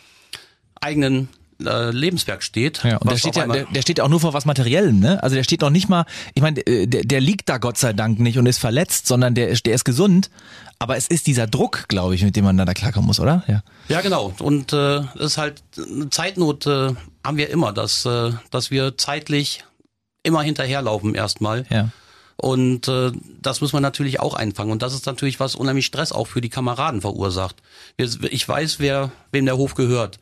eigenen 0.81 1.29
äh, 1.65 1.91
Lebenswerk 1.91 2.43
steht. 2.43 2.83
Ja, 2.85 2.99
und 2.99 3.11
der 3.11 3.17
steht 3.17 3.37
ja, 3.37 3.47
der, 3.47 3.65
der 3.67 3.83
steht 3.83 4.01
auch 4.01 4.09
nur 4.09 4.21
vor 4.21 4.33
was 4.33 4.45
Materiellem, 4.45 5.01
ne? 5.01 5.23
Also 5.23 5.35
der 5.37 5.43
steht 5.45 5.61
noch 5.61 5.71
nicht 5.71 5.89
mal, 5.89 6.05
ich 6.35 6.43
meine, 6.43 6.61
äh, 6.67 6.87
der, 6.87 7.03
der 7.03 7.21
liegt 7.21 7.49
da 7.49 7.59
Gott 7.59 7.77
sei 7.79 7.93
Dank 7.93 8.21
nicht 8.21 8.39
und 8.39 8.47
ist 8.47 8.59
verletzt, 8.59 9.07
sondern 9.07 9.35
der, 9.35 9.49
ist- 9.49 9.67
der 9.67 9.75
ist 9.75 9.85
gesund. 9.85 10.31
Aber 10.79 10.97
es 10.97 11.09
ist 11.09 11.27
dieser 11.27 11.49
Druck, 11.49 11.87
glaube 11.89 12.15
ich, 12.15 12.23
mit 12.23 12.37
dem 12.37 12.45
man 12.45 12.57
da 12.57 12.73
klarkommen 12.73 13.09
muss, 13.09 13.19
oder? 13.19 13.43
Ja. 13.49 13.63
Ja, 13.89 14.01
genau. 14.01 14.33
Und 14.39 14.73
äh, 14.73 14.99
es 15.17 15.33
ist 15.33 15.39
halt 15.39 15.63
eine 15.77 16.09
Zeitnot 16.11 16.67
äh, 16.69 16.95
haben 17.25 17.37
wir 17.37 17.51
immer, 17.51 17.73
dass 17.73 18.07
äh, 18.07 18.31
dass 18.53 18.71
wir 18.71 18.97
zeitlich 18.97 19.65
immer 20.23 20.43
hinterherlaufen 20.43 21.17
erstmal. 21.17 21.67
Ja. 21.71 21.89
Und 22.41 22.87
äh, 22.87 23.11
das 23.43 23.61
muss 23.61 23.73
man 23.73 23.83
natürlich 23.83 24.21
auch 24.21 24.35
einfangen. 24.35 24.71
Und 24.71 24.83
das 24.83 24.95
ist 24.95 25.07
natürlich 25.07 25.41
was 25.41 25.57
unheimlich 25.57 25.87
Stress 25.87 26.13
auch 26.13 26.29
für 26.29 26.41
die 26.41 26.49
Kameraden 26.49 27.01
verursacht. 27.01 27.57
Ich 27.97 28.49
weiß, 28.49 28.79
wer 28.79 29.11
wem 29.33 29.45
der 29.45 29.57
Hof 29.57 29.75
gehört. 29.75 30.21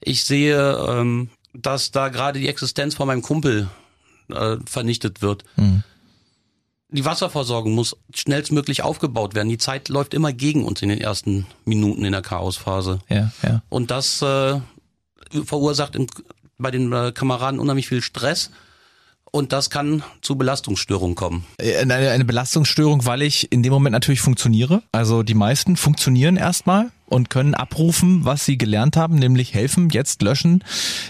Ich 0.00 0.24
sehe, 0.24 0.78
ähm, 0.88 1.28
dass 1.52 1.90
da 1.90 2.08
gerade 2.08 2.40
die 2.40 2.48
Existenz 2.48 2.94
von 2.94 3.06
meinem 3.06 3.20
Kumpel 3.20 3.68
äh, 4.30 4.56
vernichtet 4.64 5.20
wird. 5.20 5.44
Die 6.90 7.04
Wasserversorgung 7.04 7.74
muss 7.74 7.96
schnellstmöglich 8.14 8.82
aufgebaut 8.82 9.34
werden. 9.34 9.50
Die 9.50 9.58
Zeit 9.58 9.90
läuft 9.90 10.14
immer 10.14 10.32
gegen 10.32 10.64
uns 10.64 10.80
in 10.80 10.88
den 10.88 11.00
ersten 11.00 11.46
Minuten 11.66 12.02
in 12.04 12.12
der 12.12 12.22
Chaosphase. 12.22 13.00
Ja, 13.10 13.30
ja. 13.42 13.62
Und 13.68 13.90
das 13.90 14.22
äh, 14.22 14.58
verursacht 15.44 15.96
im, 15.96 16.06
bei 16.56 16.70
den 16.70 16.90
äh, 16.92 17.12
Kameraden 17.12 17.60
unheimlich 17.60 17.88
viel 17.88 18.00
Stress. 18.00 18.50
Und 19.30 19.52
das 19.52 19.70
kann 19.70 20.02
zu 20.22 20.36
Belastungsstörungen 20.36 21.14
kommen. 21.14 21.44
Äh, 21.58 21.78
Eine, 21.78 21.94
eine 21.94 22.24
Belastungsstörung, 22.24 23.04
weil 23.04 23.22
ich 23.22 23.52
in 23.52 23.62
dem 23.62 23.72
Moment 23.72 23.92
natürlich 23.92 24.20
funktioniere. 24.20 24.82
Also 24.92 25.22
die 25.22 25.34
meisten 25.34 25.76
funktionieren 25.76 26.36
erstmal 26.36 26.90
und 27.06 27.30
können 27.30 27.54
abrufen, 27.54 28.24
was 28.24 28.44
sie 28.44 28.58
gelernt 28.58 28.96
haben, 28.96 29.16
nämlich 29.16 29.54
helfen, 29.54 29.88
jetzt 29.90 30.22
löschen, 30.22 30.62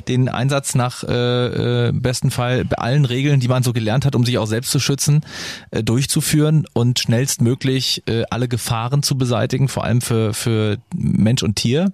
den 0.06 0.28
Einsatz 0.28 0.74
nach 0.74 1.02
äh, 1.04 1.88
äh, 1.88 1.92
besten 1.92 2.30
Fall 2.30 2.64
bei 2.64 2.76
allen 2.76 3.04
Regeln, 3.04 3.40
die 3.40 3.48
man 3.48 3.62
so 3.62 3.72
gelernt 3.72 4.04
hat, 4.04 4.14
um 4.14 4.24
sich 4.24 4.38
auch 4.38 4.46
selbst 4.46 4.70
zu 4.70 4.80
schützen, 4.80 5.22
äh, 5.70 5.82
durchzuführen 5.82 6.66
und 6.72 6.98
schnellstmöglich 6.98 8.02
äh, 8.06 8.22
alle 8.30 8.48
Gefahren 8.48 9.02
zu 9.02 9.18
beseitigen, 9.18 9.68
vor 9.68 9.84
allem 9.84 10.00
für, 10.00 10.34
für 10.34 10.78
Mensch 10.94 11.42
und 11.42 11.56
Tier. 11.56 11.92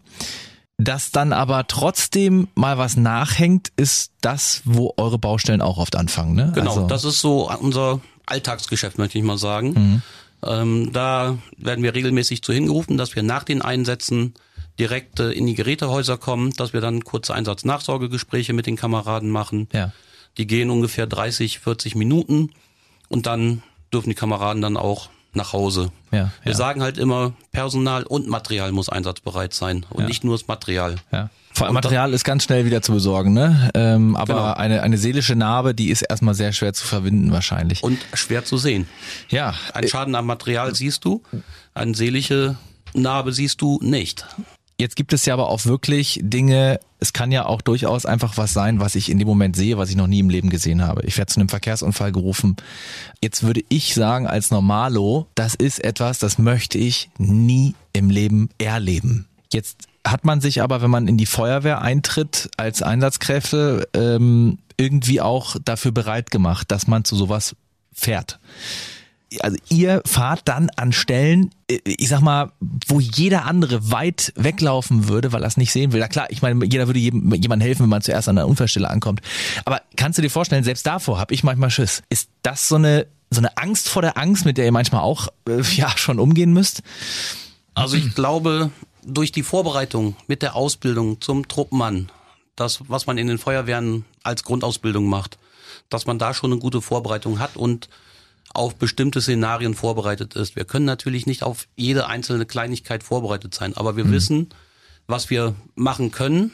Dass 0.76 1.12
dann 1.12 1.32
aber 1.32 1.66
trotzdem 1.68 2.48
mal 2.54 2.78
was 2.78 2.96
nachhängt, 2.96 3.70
ist 3.76 4.12
das, 4.20 4.62
wo 4.64 4.92
eure 4.96 5.18
Baustellen 5.18 5.62
auch 5.62 5.78
oft 5.78 5.94
anfangen. 5.94 6.34
Ne? 6.34 6.52
Genau, 6.54 6.70
also, 6.70 6.86
das 6.88 7.04
ist 7.04 7.20
so 7.20 7.48
unser 7.50 8.00
Alltagsgeschäft, 8.26 8.98
möchte 8.98 9.18
ich 9.18 9.24
mal 9.24 9.38
sagen. 9.38 10.02
Ähm, 10.44 10.92
da 10.92 11.38
werden 11.56 11.84
wir 11.84 11.94
regelmäßig 11.94 12.42
zu 12.42 12.52
hingerufen, 12.52 12.96
dass 12.96 13.14
wir 13.14 13.22
nach 13.22 13.44
den 13.44 13.62
Einsätzen 13.62 14.34
direkt 14.78 15.20
äh, 15.20 15.30
in 15.30 15.46
die 15.46 15.54
Gerätehäuser 15.54 16.18
kommen, 16.18 16.50
dass 16.52 16.72
wir 16.72 16.80
dann 16.80 17.04
kurze 17.04 17.34
Einsatznachsorgegespräche 17.34 18.52
mit 18.52 18.66
den 18.66 18.76
Kameraden 18.76 19.30
machen. 19.30 19.68
ja. 19.72 19.92
Die 20.36 20.48
gehen 20.48 20.70
ungefähr 20.70 21.06
30, 21.06 21.60
40 21.60 21.94
Minuten 21.94 22.50
und 23.08 23.26
dann 23.26 23.62
dürfen 23.92 24.08
die 24.08 24.16
Kameraden 24.16 24.60
dann 24.60 24.76
auch 24.76 25.08
nach 25.36 25.52
Hause. 25.52 25.90
Ja, 26.10 26.30
Wir 26.42 26.52
ja. 26.52 26.56
sagen 26.58 26.82
halt 26.82 26.98
immer, 26.98 27.32
Personal 27.52 28.04
und 28.04 28.28
Material 28.28 28.72
muss 28.72 28.88
einsatzbereit 28.88 29.52
sein 29.54 29.84
und 29.90 30.02
Ja. 30.02 30.08
nicht 30.08 30.24
nur 30.24 30.36
das 30.36 30.46
Material. 30.48 30.96
Ja. 31.12 31.30
Vor 31.52 31.66
allem 31.66 31.74
Material 31.74 32.12
ist 32.12 32.24
ganz 32.24 32.42
schnell 32.44 32.64
wieder 32.64 32.82
zu 32.82 32.92
besorgen, 32.92 33.32
ne? 33.32 33.70
Ähm, 33.74 34.16
aber 34.16 34.34
Genau. 34.34 34.52
eine, 34.54 34.82
eine 34.82 34.98
seelische 34.98 35.36
Narbe, 35.36 35.72
die 35.74 35.90
ist 35.90 36.02
erstmal 36.02 36.34
sehr 36.34 36.52
schwer 36.52 36.72
zu 36.72 36.84
verwinden 36.86 37.30
wahrscheinlich. 37.30 37.82
Und 37.82 37.98
schwer 38.12 38.44
zu 38.44 38.56
sehen. 38.58 38.88
ja, 39.28 39.54
Ein 39.72 39.86
Schaden 39.86 40.14
am 40.16 40.26
Material 40.26 40.74
siehst 40.74 41.04
du, 41.04 41.22
eine 41.74 41.94
seelische 41.94 42.56
Narbe 42.92 43.32
siehst 43.32 43.60
du 43.60 43.78
nicht. 43.82 44.26
Jetzt 44.78 44.96
gibt 44.96 45.12
es 45.12 45.24
ja 45.24 45.34
aber 45.34 45.48
auch 45.48 45.66
wirklich 45.66 46.18
Dinge, 46.22 46.80
es 46.98 47.12
kann 47.12 47.30
ja 47.30 47.46
auch 47.46 47.60
durchaus 47.60 48.06
einfach 48.06 48.36
was 48.36 48.52
sein, 48.52 48.80
was 48.80 48.96
ich 48.96 49.08
in 49.08 49.18
dem 49.18 49.28
Moment 49.28 49.54
sehe, 49.54 49.78
was 49.78 49.90
ich 49.90 49.96
noch 49.96 50.08
nie 50.08 50.18
im 50.18 50.30
Leben 50.30 50.50
gesehen 50.50 50.82
habe. 50.82 51.04
Ich 51.04 51.16
werde 51.16 51.32
zu 51.32 51.38
einem 51.38 51.48
Verkehrsunfall 51.48 52.10
gerufen. 52.10 52.56
Jetzt 53.22 53.44
würde 53.44 53.62
ich 53.68 53.94
sagen, 53.94 54.26
als 54.26 54.50
Normalo, 54.50 55.28
das 55.36 55.54
ist 55.54 55.84
etwas, 55.84 56.18
das 56.18 56.38
möchte 56.38 56.78
ich 56.78 57.08
nie 57.18 57.74
im 57.92 58.10
Leben 58.10 58.48
erleben. 58.58 59.28
Jetzt 59.52 59.86
hat 60.04 60.24
man 60.24 60.40
sich 60.40 60.60
aber, 60.60 60.82
wenn 60.82 60.90
man 60.90 61.06
in 61.06 61.18
die 61.18 61.26
Feuerwehr 61.26 61.80
eintritt, 61.80 62.50
als 62.56 62.82
Einsatzkräfte 62.82 63.88
ähm, 63.94 64.58
irgendwie 64.76 65.20
auch 65.20 65.56
dafür 65.64 65.92
bereit 65.92 66.32
gemacht, 66.32 66.72
dass 66.72 66.88
man 66.88 67.04
zu 67.04 67.14
sowas 67.14 67.54
fährt 67.92 68.40
also 69.40 69.56
ihr 69.68 70.02
fahrt 70.04 70.42
dann 70.44 70.70
an 70.76 70.92
Stellen, 70.92 71.50
äh, 71.70 71.78
ich 71.84 72.08
sag 72.08 72.20
mal, 72.20 72.52
wo 72.86 73.00
jeder 73.00 73.44
andere 73.44 73.90
weit 73.90 74.32
weglaufen 74.36 75.08
würde, 75.08 75.32
weil 75.32 75.42
er 75.42 75.48
es 75.48 75.56
nicht 75.56 75.72
sehen 75.72 75.92
will. 75.92 76.00
Ja 76.00 76.08
klar, 76.08 76.26
ich 76.30 76.42
meine, 76.42 76.64
jeder 76.64 76.86
würde 76.86 77.00
jedem, 77.00 77.32
jemandem 77.34 77.66
helfen, 77.66 77.82
wenn 77.84 77.90
man 77.90 78.02
zuerst 78.02 78.28
an 78.28 78.36
der 78.36 78.46
Unfallstelle 78.46 78.88
ankommt. 78.88 79.20
Aber 79.64 79.80
kannst 79.96 80.18
du 80.18 80.22
dir 80.22 80.30
vorstellen, 80.30 80.64
selbst 80.64 80.86
davor 80.86 81.18
habe 81.18 81.34
ich 81.34 81.44
manchmal 81.44 81.70
Schiss. 81.70 82.02
Ist 82.08 82.28
das 82.42 82.68
so 82.68 82.76
eine 82.76 83.06
so 83.30 83.40
eine 83.40 83.56
Angst 83.56 83.88
vor 83.88 84.02
der 84.02 84.16
Angst, 84.16 84.44
mit 84.44 84.58
der 84.58 84.66
ihr 84.66 84.72
manchmal 84.72 85.02
auch 85.02 85.28
äh, 85.48 85.60
ja 85.74 85.90
schon 85.96 86.18
umgehen 86.20 86.52
müsst? 86.52 86.82
Also 87.74 87.96
ich 87.96 88.14
glaube, 88.14 88.70
durch 89.04 89.32
die 89.32 89.42
Vorbereitung 89.42 90.16
mit 90.26 90.42
der 90.42 90.54
Ausbildung 90.54 91.20
zum 91.20 91.48
Truppmann, 91.48 92.10
das, 92.56 92.80
was 92.88 93.06
man 93.06 93.18
in 93.18 93.26
den 93.26 93.38
Feuerwehren 93.38 94.04
als 94.22 94.44
Grundausbildung 94.44 95.06
macht, 95.06 95.38
dass 95.88 96.06
man 96.06 96.18
da 96.18 96.32
schon 96.34 96.52
eine 96.52 96.60
gute 96.60 96.80
Vorbereitung 96.80 97.40
hat 97.40 97.56
und 97.56 97.88
auf 98.54 98.76
bestimmte 98.76 99.20
Szenarien 99.20 99.74
vorbereitet 99.74 100.34
ist. 100.34 100.56
Wir 100.56 100.64
können 100.64 100.84
natürlich 100.84 101.26
nicht 101.26 101.42
auf 101.42 101.66
jede 101.76 102.06
einzelne 102.06 102.46
Kleinigkeit 102.46 103.02
vorbereitet 103.02 103.54
sein, 103.54 103.76
aber 103.76 103.96
wir 103.96 104.10
wissen, 104.10 104.48
was 105.06 105.28
wir 105.28 105.54
machen 105.74 106.12
können, 106.12 106.52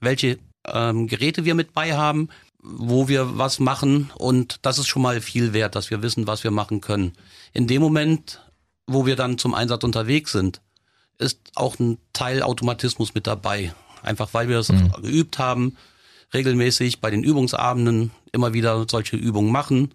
welche 0.00 0.38
ähm, 0.66 1.08
Geräte 1.08 1.44
wir 1.44 1.54
mit 1.54 1.74
bei 1.74 1.94
haben, 1.94 2.28
wo 2.62 3.08
wir 3.08 3.36
was 3.36 3.58
machen 3.58 4.10
und 4.14 4.60
das 4.62 4.78
ist 4.78 4.86
schon 4.86 5.02
mal 5.02 5.20
viel 5.20 5.52
wert, 5.52 5.74
dass 5.74 5.90
wir 5.90 6.00
wissen, 6.00 6.26
was 6.28 6.44
wir 6.44 6.52
machen 6.52 6.80
können. 6.80 7.12
In 7.52 7.66
dem 7.66 7.82
Moment, 7.82 8.40
wo 8.86 9.04
wir 9.04 9.16
dann 9.16 9.36
zum 9.36 9.52
Einsatz 9.52 9.82
unterwegs 9.82 10.32
sind, 10.32 10.60
ist 11.18 11.40
auch 11.56 11.78
ein 11.78 11.98
Teil 12.12 12.42
Automatismus 12.42 13.14
mit 13.14 13.26
dabei. 13.26 13.74
Einfach 14.02 14.32
weil 14.32 14.48
wir 14.48 14.58
es 14.58 14.72
geübt 15.02 15.38
haben, 15.38 15.76
regelmäßig 16.34 17.00
bei 17.00 17.10
den 17.10 17.22
Übungsabenden 17.22 18.10
immer 18.32 18.52
wieder 18.52 18.86
solche 18.88 19.16
Übungen 19.16 19.52
machen, 19.52 19.92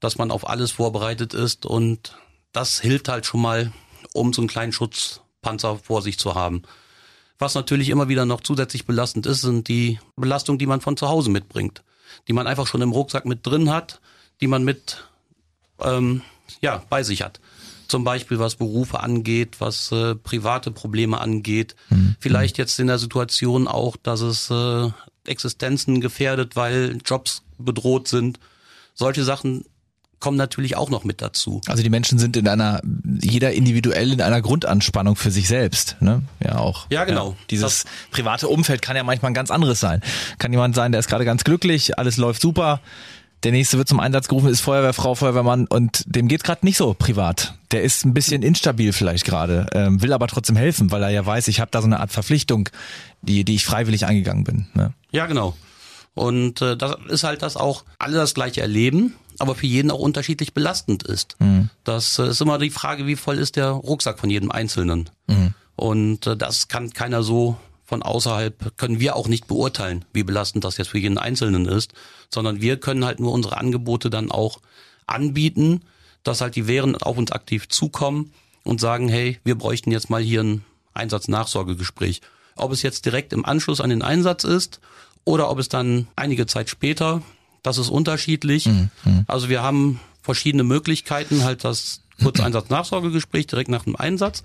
dass 0.00 0.18
man 0.18 0.30
auf 0.30 0.48
alles 0.48 0.70
vorbereitet 0.70 1.34
ist 1.34 1.66
und 1.66 2.16
das 2.52 2.80
hilft 2.80 3.08
halt 3.08 3.26
schon 3.26 3.42
mal, 3.42 3.72
um 4.12 4.32
so 4.32 4.40
einen 4.40 4.48
kleinen 4.48 4.72
Schutzpanzer 4.72 5.76
vor 5.76 6.02
sich 6.02 6.18
zu 6.18 6.34
haben. 6.34 6.62
Was 7.38 7.54
natürlich 7.54 7.88
immer 7.88 8.08
wieder 8.08 8.24
noch 8.24 8.40
zusätzlich 8.40 8.84
belastend 8.84 9.26
ist, 9.26 9.42
sind 9.42 9.68
die 9.68 10.00
Belastungen, 10.16 10.58
die 10.58 10.66
man 10.66 10.80
von 10.80 10.96
zu 10.96 11.08
Hause 11.08 11.30
mitbringt, 11.30 11.84
die 12.26 12.32
man 12.32 12.46
einfach 12.46 12.66
schon 12.66 12.82
im 12.82 12.92
Rucksack 12.92 13.26
mit 13.26 13.46
drin 13.46 13.70
hat, 13.70 14.00
die 14.40 14.48
man 14.48 14.64
mit 14.64 15.04
ähm, 15.80 16.22
ja 16.60 16.82
bei 16.88 17.02
sich 17.02 17.22
hat. 17.22 17.40
Zum 17.86 18.04
Beispiel 18.04 18.38
was 18.38 18.56
Berufe 18.56 19.00
angeht, 19.00 19.60
was 19.60 19.92
äh, 19.92 20.14
private 20.14 20.70
Probleme 20.70 21.20
angeht. 21.20 21.74
Vielleicht 22.20 22.58
jetzt 22.58 22.78
in 22.80 22.88
der 22.88 22.98
Situation 22.98 23.66
auch, 23.66 23.96
dass 23.96 24.20
es 24.20 24.50
äh, 24.50 24.90
Existenzen 25.24 26.00
gefährdet, 26.00 26.56
weil 26.56 26.98
Jobs 27.04 27.42
bedroht 27.56 28.08
sind. 28.08 28.40
Solche 28.94 29.24
Sachen 29.24 29.64
kommen 30.20 30.36
natürlich 30.36 30.76
auch 30.76 30.90
noch 30.90 31.04
mit 31.04 31.22
dazu. 31.22 31.60
Also 31.66 31.82
die 31.82 31.90
Menschen 31.90 32.18
sind 32.18 32.36
in 32.36 32.48
einer, 32.48 32.80
jeder 33.20 33.52
individuell 33.52 34.12
in 34.12 34.20
einer 34.20 34.42
Grundanspannung 34.42 35.16
für 35.16 35.30
sich 35.30 35.48
selbst, 35.48 35.96
ne? 36.00 36.22
Ja, 36.44 36.58
auch. 36.58 36.86
Ja, 36.90 37.04
genau. 37.04 37.36
dieses 37.50 37.84
private 38.10 38.48
Umfeld 38.48 38.82
kann 38.82 38.96
ja 38.96 39.04
manchmal 39.04 39.30
ein 39.30 39.34
ganz 39.34 39.50
anderes 39.50 39.80
sein. 39.80 40.02
Kann 40.38 40.52
jemand 40.52 40.74
sein, 40.74 40.92
der 40.92 40.98
ist 40.98 41.08
gerade 41.08 41.24
ganz 41.24 41.44
glücklich, 41.44 41.98
alles 41.98 42.16
läuft 42.16 42.42
super. 42.42 42.80
Der 43.44 43.52
nächste 43.52 43.78
wird 43.78 43.86
zum 43.86 44.00
Einsatz 44.00 44.26
gerufen, 44.26 44.48
ist 44.48 44.60
Feuerwehrfrau, 44.60 45.14
Feuerwehrmann 45.14 45.66
und 45.68 46.02
dem 46.06 46.26
geht 46.26 46.42
gerade 46.42 46.66
nicht 46.66 46.76
so 46.76 46.94
privat. 46.94 47.54
Der 47.70 47.82
ist 47.82 48.04
ein 48.04 48.12
bisschen 48.12 48.42
instabil 48.42 48.92
vielleicht 48.92 49.24
gerade, 49.24 49.66
ähm, 49.72 50.02
will 50.02 50.12
aber 50.12 50.26
trotzdem 50.26 50.56
helfen, 50.56 50.90
weil 50.90 51.04
er 51.04 51.10
ja 51.10 51.24
weiß, 51.24 51.46
ich 51.46 51.60
habe 51.60 51.70
da 51.70 51.80
so 51.80 51.86
eine 51.86 52.00
Art 52.00 52.10
Verpflichtung, 52.10 52.68
die, 53.22 53.44
die 53.44 53.54
ich 53.54 53.64
freiwillig 53.64 54.06
eingegangen 54.06 54.42
bin. 54.42 54.66
Ne? 54.74 54.92
Ja, 55.12 55.26
genau. 55.26 55.54
Und 56.14 56.62
äh, 56.62 56.76
das 56.76 56.96
ist 57.08 57.22
halt, 57.22 57.42
dass 57.42 57.56
auch 57.56 57.84
alle 58.00 58.16
das 58.16 58.34
gleiche 58.34 58.60
erleben, 58.60 59.14
aber 59.38 59.54
für 59.54 59.66
jeden 59.66 59.90
auch 59.90 59.98
unterschiedlich 60.00 60.54
belastend 60.54 61.02
ist. 61.02 61.36
Das 61.84 62.18
äh, 62.18 62.28
ist 62.28 62.40
immer 62.40 62.58
die 62.58 62.70
Frage, 62.70 63.06
wie 63.06 63.16
voll 63.16 63.38
ist 63.38 63.56
der 63.56 63.70
Rucksack 63.70 64.18
von 64.18 64.30
jedem 64.30 64.50
Einzelnen. 64.50 65.10
Und 65.76 66.26
äh, 66.26 66.36
das 66.36 66.68
kann 66.68 66.92
keiner 66.92 67.22
so 67.22 67.56
von 67.84 68.02
außerhalb, 68.02 68.76
können 68.76 69.00
wir 69.00 69.16
auch 69.16 69.28
nicht 69.28 69.46
beurteilen, 69.46 70.04
wie 70.12 70.22
belastend 70.22 70.64
das 70.64 70.76
jetzt 70.76 70.88
für 70.88 70.98
jeden 70.98 71.16
Einzelnen 71.16 71.64
ist, 71.66 71.94
sondern 72.32 72.60
wir 72.60 72.78
können 72.78 73.04
halt 73.04 73.18
nur 73.18 73.32
unsere 73.32 73.56
Angebote 73.56 74.10
dann 74.10 74.30
auch 74.30 74.60
anbieten, 75.06 75.80
dass 76.22 76.42
halt 76.42 76.56
die 76.56 76.66
Wehren 76.66 76.96
auf 76.96 77.16
uns 77.16 77.32
aktiv 77.32 77.68
zukommen 77.68 78.32
und 78.64 78.80
sagen, 78.80 79.08
hey, 79.08 79.38
wir 79.44 79.56
bräuchten 79.56 79.90
jetzt 79.90 80.10
mal 80.10 80.20
hier 80.20 80.42
ein 80.42 80.64
Einsatznachsorgegespräch. 80.92 82.20
Ob 82.56 82.72
es 82.72 82.82
jetzt 82.82 83.06
direkt 83.06 83.32
im 83.32 83.46
Anschluss 83.46 83.80
an 83.80 83.88
den 83.88 84.02
Einsatz 84.02 84.44
ist 84.44 84.80
oder 85.24 85.48
ob 85.48 85.58
es 85.58 85.68
dann 85.68 86.08
einige 86.16 86.46
Zeit 86.46 86.68
später, 86.68 87.22
das 87.62 87.78
ist 87.78 87.90
unterschiedlich. 87.90 88.68
Also 89.26 89.48
wir 89.48 89.62
haben 89.62 90.00
verschiedene 90.22 90.64
Möglichkeiten, 90.64 91.44
halt 91.44 91.64
das 91.64 92.02
Kurzeinsatznachsorgegespräch 92.22 93.46
direkt 93.46 93.70
nach 93.70 93.84
dem 93.84 93.96
Einsatz. 93.96 94.42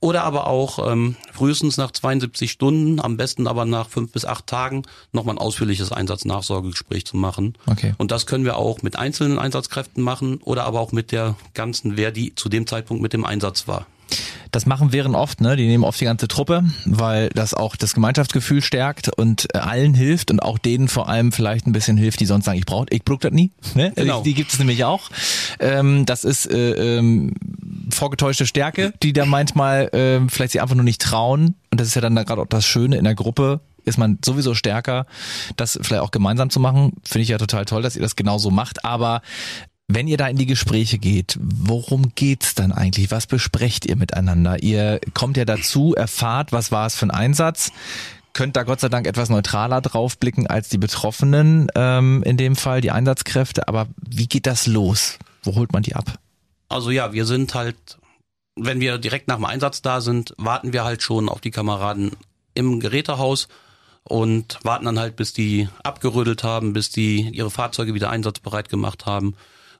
Oder 0.00 0.24
aber 0.24 0.48
auch 0.48 0.92
ähm, 0.92 1.16
frühestens 1.32 1.78
nach 1.78 1.90
72 1.90 2.50
Stunden, 2.50 3.00
am 3.00 3.16
besten 3.16 3.46
aber 3.46 3.64
nach 3.64 3.88
fünf 3.88 4.12
bis 4.12 4.26
acht 4.26 4.46
Tagen, 4.46 4.82
nochmal 5.12 5.36
ein 5.36 5.38
ausführliches 5.38 5.92
Einsatznachsorgegespräch 5.92 7.06
zu 7.06 7.16
machen. 7.16 7.54
Okay. 7.64 7.94
Und 7.96 8.10
das 8.10 8.26
können 8.26 8.44
wir 8.44 8.58
auch 8.58 8.82
mit 8.82 8.96
einzelnen 8.96 9.38
Einsatzkräften 9.38 10.02
machen 10.02 10.42
oder 10.44 10.64
aber 10.64 10.80
auch 10.80 10.92
mit 10.92 11.10
der 11.10 11.36
ganzen 11.54 11.96
Wehr, 11.96 12.12
die 12.12 12.34
zu 12.34 12.50
dem 12.50 12.66
Zeitpunkt 12.66 13.02
mit 13.02 13.14
dem 13.14 13.24
Einsatz 13.24 13.66
war. 13.66 13.86
Das 14.50 14.66
machen 14.66 14.92
Wehren 14.92 15.16
oft, 15.16 15.40
ne? 15.40 15.56
Die 15.56 15.66
nehmen 15.66 15.82
oft 15.82 16.00
die 16.00 16.04
ganze 16.04 16.28
Truppe, 16.28 16.62
weil 16.84 17.28
das 17.30 17.54
auch 17.54 17.74
das 17.74 17.92
Gemeinschaftsgefühl 17.94 18.62
stärkt 18.62 19.08
und 19.08 19.48
äh, 19.52 19.58
allen 19.58 19.94
hilft 19.94 20.30
und 20.30 20.40
auch 20.40 20.58
denen 20.58 20.86
vor 20.86 21.08
allem 21.08 21.32
vielleicht 21.32 21.66
ein 21.66 21.72
bisschen 21.72 21.96
hilft, 21.96 22.20
die 22.20 22.26
sonst 22.26 22.44
sagen, 22.44 22.58
ich 22.58 22.66
brauche, 22.66 22.86
ich 22.90 23.04
brauch 23.04 23.18
das 23.18 23.32
nie. 23.32 23.50
Ne? 23.74 23.92
Genau. 23.96 24.22
Die 24.22 24.34
gibt 24.34 24.52
es 24.52 24.58
nämlich 24.58 24.84
auch. 24.84 25.10
Ähm, 25.58 26.06
das 26.06 26.24
ist 26.24 26.48
äh, 26.50 26.98
ähm, 26.98 27.34
vorgetäuschte 27.90 28.46
Stärke, 28.46 28.92
die 29.02 29.12
da 29.12 29.26
manchmal 29.26 29.90
ähm, 29.92 30.28
vielleicht 30.28 30.52
sich 30.52 30.62
einfach 30.62 30.76
nur 30.76 30.84
nicht 30.84 31.02
trauen. 31.02 31.54
Und 31.70 31.80
das 31.80 31.88
ist 31.88 31.94
ja 31.94 32.00
dann 32.00 32.14
gerade 32.14 32.40
auch 32.42 32.46
das 32.46 32.64
Schöne 32.64 32.96
in 32.96 33.04
der 33.04 33.16
Gruppe, 33.16 33.60
ist 33.84 33.98
man 33.98 34.18
sowieso 34.24 34.54
stärker, 34.54 35.06
das 35.56 35.78
vielleicht 35.82 36.02
auch 36.02 36.10
gemeinsam 36.10 36.50
zu 36.50 36.60
machen. 36.60 36.92
Finde 37.04 37.22
ich 37.22 37.28
ja 37.28 37.38
total 37.38 37.64
toll, 37.64 37.82
dass 37.82 37.96
ihr 37.96 38.02
das 38.02 38.16
genauso 38.16 38.50
macht. 38.50 38.84
Aber 38.84 39.20
wenn 39.86 40.08
ihr 40.08 40.16
da 40.16 40.26
in 40.28 40.36
die 40.36 40.46
Gespräche 40.46 40.98
geht, 40.98 41.38
worum 41.40 42.14
geht's 42.14 42.54
dann 42.54 42.72
eigentlich? 42.72 43.10
Was 43.10 43.26
besprecht 43.26 43.84
ihr 43.86 43.96
miteinander? 43.96 44.62
Ihr 44.62 45.00
kommt 45.12 45.36
ja 45.36 45.44
dazu, 45.44 45.94
erfahrt, 45.94 46.52
was 46.52 46.72
war 46.72 46.86
es 46.86 46.94
für 46.94 47.06
ein 47.06 47.10
Einsatz, 47.10 47.70
könnt 48.32 48.56
da 48.56 48.62
Gott 48.62 48.80
sei 48.80 48.88
Dank 48.88 49.06
etwas 49.06 49.28
neutraler 49.28 49.82
drauf 49.82 50.18
blicken 50.18 50.46
als 50.46 50.68
die 50.68 50.78
Betroffenen, 50.78 51.68
ähm, 51.74 52.22
in 52.24 52.36
dem 52.36 52.56
Fall 52.56 52.80
die 52.80 52.90
Einsatzkräfte. 52.90 53.68
Aber 53.68 53.86
wie 54.08 54.26
geht 54.26 54.46
das 54.46 54.66
los? 54.66 55.18
Wo 55.42 55.54
holt 55.54 55.72
man 55.72 55.82
die 55.82 55.94
ab? 55.94 56.18
Also 56.68 56.90
ja, 56.90 57.12
wir 57.12 57.26
sind 57.26 57.54
halt, 57.54 57.76
wenn 58.56 58.80
wir 58.80 58.98
direkt 58.98 59.28
nach 59.28 59.36
dem 59.36 59.44
Einsatz 59.44 59.82
da 59.82 60.00
sind, 60.00 60.34
warten 60.38 60.72
wir 60.72 60.84
halt 60.84 61.02
schon 61.02 61.28
auf 61.28 61.40
die 61.40 61.50
Kameraden 61.50 62.12
im 62.54 62.80
Gerätehaus 62.80 63.48
und 64.02 64.58
warten 64.62 64.86
dann 64.86 64.98
halt, 64.98 65.16
bis 65.16 65.34
die 65.34 65.68
abgerödelt 65.82 66.42
haben, 66.42 66.72
bis 66.72 66.90
die 66.90 67.28
ihre 67.30 67.50
Fahrzeuge 67.50 67.94
wieder 67.94 68.10
einsatzbereit 68.10 68.70
gemacht 68.70 69.04
haben 69.06 69.34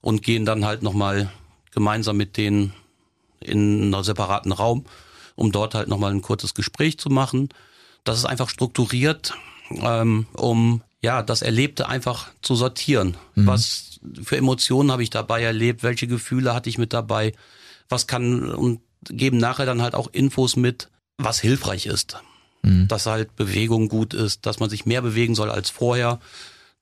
und 0.05 0.23
gehen 0.23 0.45
dann 0.45 0.67
halt 0.67 0.83
nochmal 0.83 1.31
gemeinsam 1.73 2.19
mit 2.19 2.37
denen 2.37 2.75
in 3.41 3.87
einer 3.87 4.05
separaten 4.05 4.53
Raum, 4.53 4.85
um 5.35 5.51
dort 5.51 5.75
halt 5.75 5.89
nochmal 5.89 6.11
ein 6.13 6.21
kurzes 6.21 6.53
Gespräch 6.53 6.99
zu 6.99 7.09
machen. 7.09 7.49
Das 8.05 8.19
ist 8.19 8.27
einfach 8.27 8.51
strukturiert, 8.51 9.33
ähm, 9.71 10.27
um 10.35 10.83
ja 11.01 11.23
das 11.23 11.41
Erlebte 11.41 11.89
einfach 11.89 12.31
zu 12.43 12.55
sortieren. 12.55 13.17
Was 13.47 13.99
für 14.23 14.37
Emotionen 14.37 14.93
habe 14.93 15.03
ich 15.03 15.09
dabei 15.09 15.43
erlebt? 15.43 15.83
Welche 15.83 16.07
Gefühle 16.07 16.55
hatte 16.55 16.69
ich 16.69 16.77
mit 16.77 16.93
dabei? 16.93 17.33
Was 17.89 18.07
kann 18.07 18.51
und 18.51 18.81
geben 19.05 19.39
nachher 19.39 19.65
dann 19.65 19.81
halt 19.81 19.95
auch 19.95 20.09
Infos 20.13 20.55
mit, 20.57 20.91
was 21.17 21.41
hilfreich 21.41 21.87
ist. 21.87 22.19
Dass 22.89 23.07
halt 23.07 23.37
Bewegung 23.37 23.89
gut 23.89 24.13
ist, 24.13 24.45
dass 24.45 24.61
man 24.61 24.69
sich 24.69 24.85
mehr 24.85 25.01
bewegen 25.01 25.35
soll 25.35 25.51
als 25.51 25.71
vorher, 25.71 26.21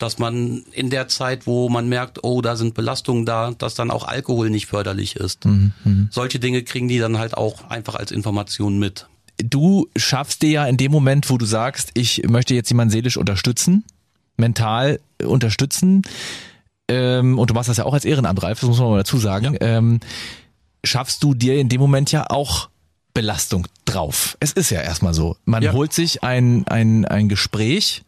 dass 0.03 0.19
man 0.19 0.65
in 0.73 0.91
der 0.91 1.09
Zeit, 1.09 1.47
wo 1.47 1.69
man 1.69 1.89
merkt, 1.89 2.25
oh, 2.25 2.43
da 2.43 2.57
sind 2.57 2.75
Belastungen 2.75 3.25
da, 3.25 3.53
dass 3.53 3.75
dann 3.75 3.91
auch 3.91 4.05
Alkohol 4.05 4.51
nicht 4.51 4.67
förderlich 4.67 5.17
ist. 5.17 5.45
Mhm. 5.45 6.09
Solche 6.11 6.39
Dinge 6.39 6.63
kriegen 6.63 6.89
die 6.89 6.99
dann 6.99 7.19
halt 7.19 7.37
auch 7.37 7.71
einfach 7.71 7.95
als 7.95 8.11
Information 8.11 8.79
mit. 8.79 9.07
Du 9.39 9.89
schaffst 9.97 10.43
dir 10.43 10.51
ja 10.51 10.67
in 10.67 10.77
dem 10.77 10.93
Moment, 10.93 11.31
wo 11.31 11.39
du 11.39 11.47
sagst, 11.47 11.91
ich 11.95 12.23
möchte 12.29 12.55
jetzt 12.55 12.69
jemanden 12.69 12.93
seelisch 12.93 13.17
unterstützen, 13.17 13.85
mental 14.37 15.01
unterstützen, 15.25 16.03
ähm, 16.89 17.39
und 17.39 17.49
du 17.49 17.55
machst 17.55 17.69
das 17.69 17.77
ja 17.77 17.85
auch 17.85 17.95
als 17.95 18.05
Ehrenamt, 18.05 18.43
Ralf, 18.43 18.61
das 18.61 18.69
muss 18.69 18.79
man 18.79 18.91
mal 18.91 18.99
dazu 18.99 19.19
sagen, 19.19 19.55
ja. 19.55 19.79
ähm, 19.79 20.01
schaffst 20.85 21.23
du 21.23 21.35
dir 21.35 21.59
in 21.59 21.69
dem 21.69 21.81
Moment 21.81 22.13
ja 22.13 22.27
auch 22.29 22.69
Belastung 23.15 23.67
drauf. 23.85 24.37
Es 24.41 24.53
ist 24.53 24.71
ja 24.71 24.81
erstmal 24.81 25.15
so. 25.15 25.37
Man 25.45 25.63
ja. 25.63 25.73
holt 25.73 25.93
sich 25.93 26.23
ein, 26.23 26.67
ein, 26.67 27.05
ein 27.05 27.29
Gespräch, 27.29 28.03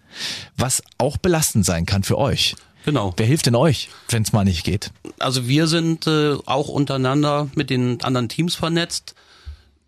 was 0.56 0.82
auch 0.98 1.16
belastend 1.16 1.64
sein 1.64 1.86
kann 1.86 2.02
für 2.02 2.18
euch. 2.18 2.56
Genau. 2.84 3.14
Wer 3.16 3.26
hilft 3.26 3.46
denn 3.46 3.54
euch, 3.54 3.88
wenn 4.10 4.22
es 4.22 4.32
mal 4.32 4.44
nicht 4.44 4.64
geht? 4.64 4.90
Also 5.18 5.48
wir 5.48 5.66
sind 5.66 6.06
äh, 6.06 6.34
auch 6.44 6.68
untereinander 6.68 7.48
mit 7.54 7.70
den 7.70 8.02
anderen 8.02 8.28
Teams 8.28 8.54
vernetzt. 8.54 9.14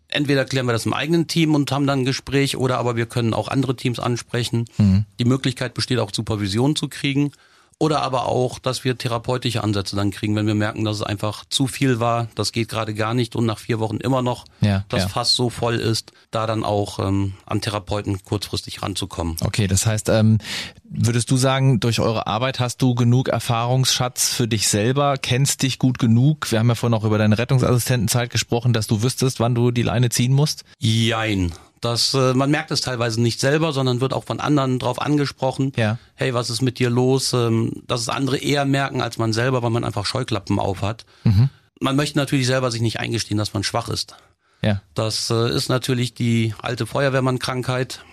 Entweder 0.09 0.45
klären 0.45 0.65
wir 0.65 0.73
das 0.73 0.85
im 0.85 0.93
eigenen 0.93 1.27
Team 1.27 1.53
und 1.53 1.71
haben 1.71 1.85
dann 1.85 1.99
ein 1.99 2.05
Gespräch 2.05 2.57
oder 2.57 2.77
aber 2.79 2.95
wir 2.95 3.05
können 3.05 3.33
auch 3.33 3.49
andere 3.49 3.75
Teams 3.75 3.99
ansprechen. 3.99 4.65
Mhm. 4.77 5.05
Die 5.19 5.25
Möglichkeit 5.25 5.73
besteht 5.73 5.99
auch 5.99 6.11
Supervision 6.13 6.75
zu 6.75 6.87
kriegen. 6.87 7.31
Oder 7.79 8.01
aber 8.01 8.25
auch, 8.25 8.57
dass 8.57 8.83
wir 8.83 8.97
therapeutische 8.97 9.63
Ansätze 9.63 9.95
dann 9.95 10.09
kriegen, 10.09 10.35
wenn 10.35 10.47
wir 10.47 10.55
merken, 10.55 10.83
dass 10.83 10.97
es 10.97 11.03
einfach 11.03 11.45
zu 11.47 11.67
viel 11.67 11.99
war, 11.99 12.27
das 12.33 12.51
geht 12.51 12.69
gerade 12.69 12.95
gar 12.95 13.13
nicht 13.13 13.35
und 13.35 13.45
nach 13.45 13.59
vier 13.59 13.79
Wochen 13.79 13.97
immer 13.97 14.23
noch 14.23 14.45
ja, 14.61 14.83
das 14.89 15.03
ja. 15.03 15.07
Fass 15.09 15.35
so 15.35 15.51
voll 15.51 15.75
ist, 15.75 16.11
da 16.31 16.47
dann 16.47 16.63
auch 16.63 16.97
ähm, 16.97 17.33
an 17.45 17.61
Therapeuten 17.61 18.23
kurzfristig 18.23 18.81
ranzukommen. 18.81 19.37
Okay, 19.43 19.67
das 19.67 19.85
heißt, 19.85 20.09
ähm, 20.09 20.39
würdest 20.85 21.29
du 21.29 21.37
sagen, 21.37 21.79
durch 21.79 21.99
eure 21.99 22.25
Arbeit 22.25 22.59
hast 22.59 22.81
du 22.81 22.95
genug 22.95 23.27
Erfahrungsschatz 23.27 24.33
für 24.33 24.47
dich 24.47 24.67
selber, 24.67 25.15
kennst 25.21 25.61
dich 25.61 25.77
gut 25.77 25.99
genug? 25.99 26.51
Wir 26.51 26.57
haben 26.57 26.69
ja 26.69 26.75
vorhin 26.75 26.97
auch 26.97 27.03
über 27.03 27.19
deine 27.19 27.37
Rettungsassistentenzeit 27.37 28.31
gesprochen, 28.31 28.73
dass 28.73 28.87
du 28.87 29.03
wüsstest, 29.03 29.39
wann 29.39 29.53
du 29.53 29.69
die 29.69 29.83
Leine 29.83 30.09
ziehen 30.09 30.33
musst? 30.33 30.63
Jein. 30.79 31.53
Das, 31.81 32.13
äh, 32.13 32.33
man 32.33 32.49
merkt 32.49 32.71
es 32.71 32.81
teilweise 32.81 33.21
nicht 33.21 33.39
selber, 33.39 33.71
sondern 33.71 34.01
wird 34.01 34.13
auch 34.13 34.23
von 34.23 34.39
anderen 34.39 34.79
drauf 34.79 35.01
angesprochen. 35.01 35.73
Ja. 35.75 35.97
Hey, 36.15 36.33
was 36.33 36.49
ist 36.49 36.61
mit 36.61 36.79
dir 36.79 36.89
los? 36.89 37.33
Ähm, 37.33 37.83
dass 37.87 38.01
es 38.01 38.09
andere 38.09 38.37
eher 38.37 38.65
merken 38.65 39.01
als 39.01 39.17
man 39.17 39.33
selber, 39.33 39.61
weil 39.61 39.69
man 39.69 39.83
einfach 39.83 40.05
Scheuklappen 40.05 40.59
auf 40.59 40.81
hat. 40.81 41.05
Mhm. 41.23 41.49
Man 41.79 41.95
möchte 41.95 42.17
natürlich 42.17 42.47
selber 42.47 42.71
sich 42.71 42.81
nicht 42.81 42.99
eingestehen, 42.99 43.37
dass 43.37 43.53
man 43.53 43.63
schwach 43.63 43.89
ist. 43.89 44.15
Ja. 44.61 44.81
Das 44.95 45.29
äh, 45.29 45.53
ist 45.53 45.69
natürlich 45.69 46.13
die 46.13 46.53
alte 46.61 46.87
Feuerwehrmann-Krankheit. 46.87 48.03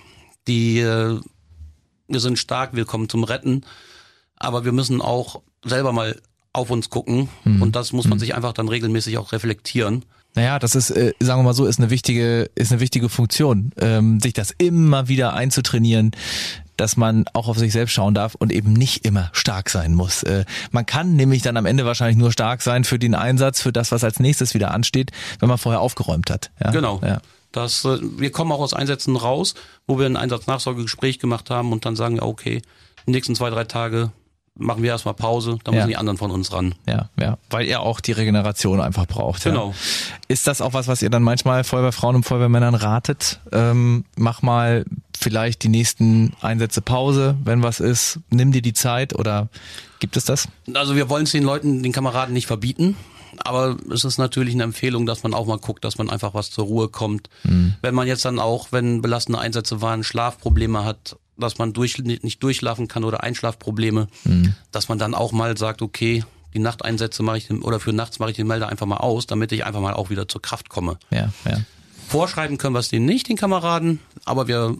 Die, 0.46 0.80
äh, 0.80 1.18
wir 2.08 2.20
sind 2.20 2.38
stark, 2.38 2.74
wir 2.76 2.84
kommen 2.84 3.08
zum 3.08 3.24
Retten, 3.24 3.64
aber 4.36 4.66
wir 4.66 4.72
müssen 4.72 5.00
auch 5.00 5.40
selber 5.64 5.92
mal 5.92 6.20
auf 6.52 6.70
uns 6.70 6.90
gucken 6.90 7.28
mhm. 7.44 7.62
und 7.62 7.76
das 7.76 7.92
muss 7.92 8.06
man 8.06 8.18
mhm. 8.18 8.20
sich 8.20 8.34
einfach 8.34 8.52
dann 8.52 8.68
regelmäßig 8.68 9.16
auch 9.16 9.32
reflektieren. 9.32 10.04
Naja, 10.34 10.58
das 10.58 10.74
ist, 10.74 10.90
äh, 10.90 11.12
sagen 11.20 11.40
wir 11.40 11.44
mal 11.44 11.54
so, 11.54 11.66
ist 11.66 11.78
eine 11.78 11.90
wichtige, 11.90 12.50
ist 12.54 12.72
eine 12.72 12.80
wichtige 12.80 13.08
Funktion, 13.08 13.72
ähm, 13.78 14.20
sich 14.20 14.32
das 14.32 14.50
immer 14.50 15.08
wieder 15.08 15.34
einzutrainieren, 15.34 16.12
dass 16.76 16.96
man 16.96 17.24
auch 17.32 17.46
auf 17.46 17.58
sich 17.58 17.72
selbst 17.72 17.92
schauen 17.92 18.14
darf 18.14 18.34
und 18.34 18.52
eben 18.52 18.72
nicht 18.72 19.04
immer 19.04 19.30
stark 19.32 19.70
sein 19.70 19.94
muss. 19.94 20.24
Äh, 20.24 20.44
man 20.72 20.86
kann 20.86 21.14
nämlich 21.14 21.42
dann 21.42 21.56
am 21.56 21.66
Ende 21.66 21.84
wahrscheinlich 21.84 22.16
nur 22.16 22.32
stark 22.32 22.62
sein 22.62 22.82
für 22.84 22.98
den 22.98 23.14
Einsatz, 23.14 23.60
für 23.60 23.72
das, 23.72 23.92
was 23.92 24.02
als 24.02 24.18
nächstes 24.18 24.54
wieder 24.54 24.72
ansteht, 24.72 25.12
wenn 25.38 25.48
man 25.48 25.58
vorher 25.58 25.80
aufgeräumt 25.80 26.30
hat. 26.30 26.50
Ja? 26.62 26.72
Genau. 26.72 27.00
Ja. 27.04 27.20
Das, 27.52 27.84
äh, 27.84 27.98
wir 28.00 28.32
kommen 28.32 28.50
auch 28.50 28.60
aus 28.60 28.74
Einsätzen 28.74 29.14
raus, 29.14 29.54
wo 29.86 29.98
wir 29.98 30.06
ein 30.06 30.16
Einsatznachsorgegespräch 30.16 31.20
gemacht 31.20 31.50
haben 31.50 31.70
und 31.70 31.84
dann 31.84 31.94
sagen, 31.94 32.16
ja, 32.16 32.22
okay, 32.22 32.62
die 33.06 33.12
nächsten 33.12 33.36
zwei, 33.36 33.50
drei 33.50 33.64
Tage 33.64 34.10
machen 34.56 34.82
wir 34.82 34.90
erstmal 34.90 35.14
Pause, 35.14 35.58
dann 35.64 35.74
müssen 35.74 35.88
die 35.88 35.96
anderen 35.96 36.16
von 36.16 36.30
uns 36.30 36.52
ran. 36.52 36.74
Ja, 36.86 37.08
ja, 37.20 37.38
weil 37.50 37.66
ihr 37.66 37.80
auch 37.80 38.00
die 38.00 38.12
Regeneration 38.12 38.80
einfach 38.80 39.06
braucht. 39.06 39.44
Genau. 39.44 39.70
Ja. 39.70 39.74
Ist 40.28 40.46
das 40.46 40.60
auch 40.60 40.72
was, 40.72 40.86
was 40.86 41.02
ihr 41.02 41.10
dann 41.10 41.22
manchmal 41.22 41.64
Feuerwehrfrauen 41.64 42.16
und 42.16 42.24
Feuerwehrmännern 42.24 42.74
ratet? 42.74 43.40
Ähm, 43.52 44.04
mach 44.16 44.42
mal 44.42 44.84
vielleicht 45.18 45.62
die 45.64 45.68
nächsten 45.68 46.34
Einsätze 46.40 46.82
Pause, 46.82 47.36
wenn 47.44 47.62
was 47.62 47.80
ist, 47.80 48.20
nimm 48.30 48.52
dir 48.52 48.62
die 48.62 48.74
Zeit 48.74 49.14
oder 49.14 49.48
gibt 49.98 50.16
es 50.16 50.24
das? 50.24 50.48
Also 50.72 50.94
wir 50.96 51.08
wollen 51.08 51.24
es 51.24 51.32
den 51.32 51.44
Leuten, 51.44 51.82
den 51.82 51.92
Kameraden 51.92 52.34
nicht 52.34 52.46
verbieten. 52.46 52.96
Aber 53.38 53.76
es 53.92 54.04
ist 54.04 54.18
natürlich 54.18 54.54
eine 54.54 54.62
Empfehlung, 54.62 55.06
dass 55.06 55.24
man 55.24 55.34
auch 55.34 55.46
mal 55.46 55.58
guckt, 55.58 55.84
dass 55.84 55.98
man 55.98 56.08
einfach 56.08 56.34
was 56.34 56.52
zur 56.52 56.66
Ruhe 56.66 56.88
kommt. 56.88 57.28
Mhm. 57.42 57.74
Wenn 57.82 57.94
man 57.94 58.06
jetzt 58.06 58.24
dann 58.24 58.38
auch, 58.38 58.68
wenn 58.70 59.02
belastende 59.02 59.40
Einsätze 59.40 59.82
waren, 59.82 60.04
Schlafprobleme 60.04 60.84
hat 60.84 61.16
dass 61.36 61.58
man 61.58 61.72
durch, 61.72 61.98
nicht 61.98 62.42
durchschlafen 62.42 62.88
kann 62.88 63.04
oder 63.04 63.22
Einschlafprobleme, 63.22 64.08
mhm. 64.24 64.54
dass 64.72 64.88
man 64.88 64.98
dann 64.98 65.14
auch 65.14 65.32
mal 65.32 65.56
sagt, 65.56 65.82
okay, 65.82 66.24
die 66.54 66.60
Nachteinsätze 66.60 67.22
mache 67.22 67.38
ich 67.38 67.50
oder 67.50 67.80
für 67.80 67.92
nachts 67.92 68.18
mache 68.18 68.30
ich 68.30 68.36
den 68.36 68.46
Melder 68.46 68.68
einfach 68.68 68.86
mal 68.86 68.98
aus, 68.98 69.26
damit 69.26 69.50
ich 69.52 69.64
einfach 69.64 69.80
mal 69.80 69.94
auch 69.94 70.10
wieder 70.10 70.28
zur 70.28 70.40
Kraft 70.40 70.68
komme. 70.68 70.98
Ja, 71.10 71.32
ja. 71.44 71.60
Vorschreiben 72.08 72.58
können 72.58 72.74
wir 72.74 72.80
es 72.80 72.88
denen 72.88 73.06
nicht, 73.06 73.28
den 73.28 73.36
Kameraden, 73.36 73.98
aber 74.24 74.46
wir 74.46 74.76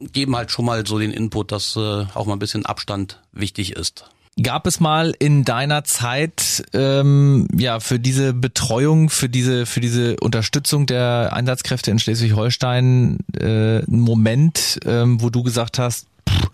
geben 0.00 0.34
halt 0.34 0.50
schon 0.50 0.64
mal 0.64 0.86
so 0.86 0.98
den 0.98 1.10
Input, 1.10 1.52
dass 1.52 1.76
äh, 1.76 2.06
auch 2.14 2.26
mal 2.26 2.34
ein 2.34 2.38
bisschen 2.38 2.64
Abstand 2.64 3.20
wichtig 3.32 3.72
ist. 3.72 4.06
Gab 4.42 4.66
es 4.66 4.80
mal 4.80 5.14
in 5.18 5.44
deiner 5.44 5.84
Zeit 5.84 6.64
ähm, 6.72 7.46
ja 7.54 7.80
für 7.80 7.98
diese 7.98 8.32
Betreuung, 8.32 9.10
für 9.10 9.28
diese 9.28 9.66
für 9.66 9.80
diese 9.80 10.16
Unterstützung 10.20 10.86
der 10.86 11.30
Einsatzkräfte 11.32 11.90
in 11.90 11.98
Schleswig-Holstein 11.98 13.18
äh, 13.38 13.44
einen 13.44 14.00
Moment, 14.00 14.80
ähm, 14.86 15.20
wo 15.20 15.30
du 15.30 15.42
gesagt 15.42 15.78
hast, 15.78 16.06
pff, 16.28 16.50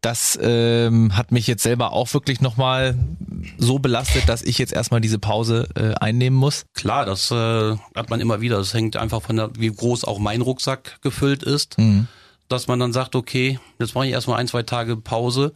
das 0.00 0.38
ähm, 0.40 1.14
hat 1.14 1.30
mich 1.30 1.46
jetzt 1.46 1.62
selber 1.62 1.92
auch 1.92 2.12
wirklich 2.14 2.40
nochmal 2.40 2.98
so 3.58 3.78
belastet, 3.78 4.28
dass 4.28 4.42
ich 4.42 4.56
jetzt 4.56 4.72
erstmal 4.72 5.02
diese 5.02 5.18
Pause 5.18 5.68
äh, 5.74 5.92
einnehmen 5.94 6.38
muss? 6.38 6.64
Klar, 6.74 7.04
das 7.04 7.30
äh, 7.30 7.76
hat 7.94 8.08
man 8.08 8.20
immer 8.20 8.40
wieder. 8.40 8.56
Das 8.56 8.72
hängt 8.72 8.96
einfach 8.96 9.20
von 9.20 9.36
der, 9.36 9.50
wie 9.58 9.70
groß 9.70 10.04
auch 10.04 10.18
mein 10.18 10.40
Rucksack 10.40 11.00
gefüllt 11.02 11.42
ist, 11.42 11.76
mhm. 11.76 12.08
dass 12.48 12.66
man 12.66 12.80
dann 12.80 12.94
sagt, 12.94 13.14
okay, 13.14 13.60
jetzt 13.78 13.94
mache 13.94 14.06
ich 14.06 14.12
erstmal 14.12 14.38
ein, 14.38 14.48
zwei 14.48 14.62
Tage 14.62 14.96
Pause. 14.96 15.52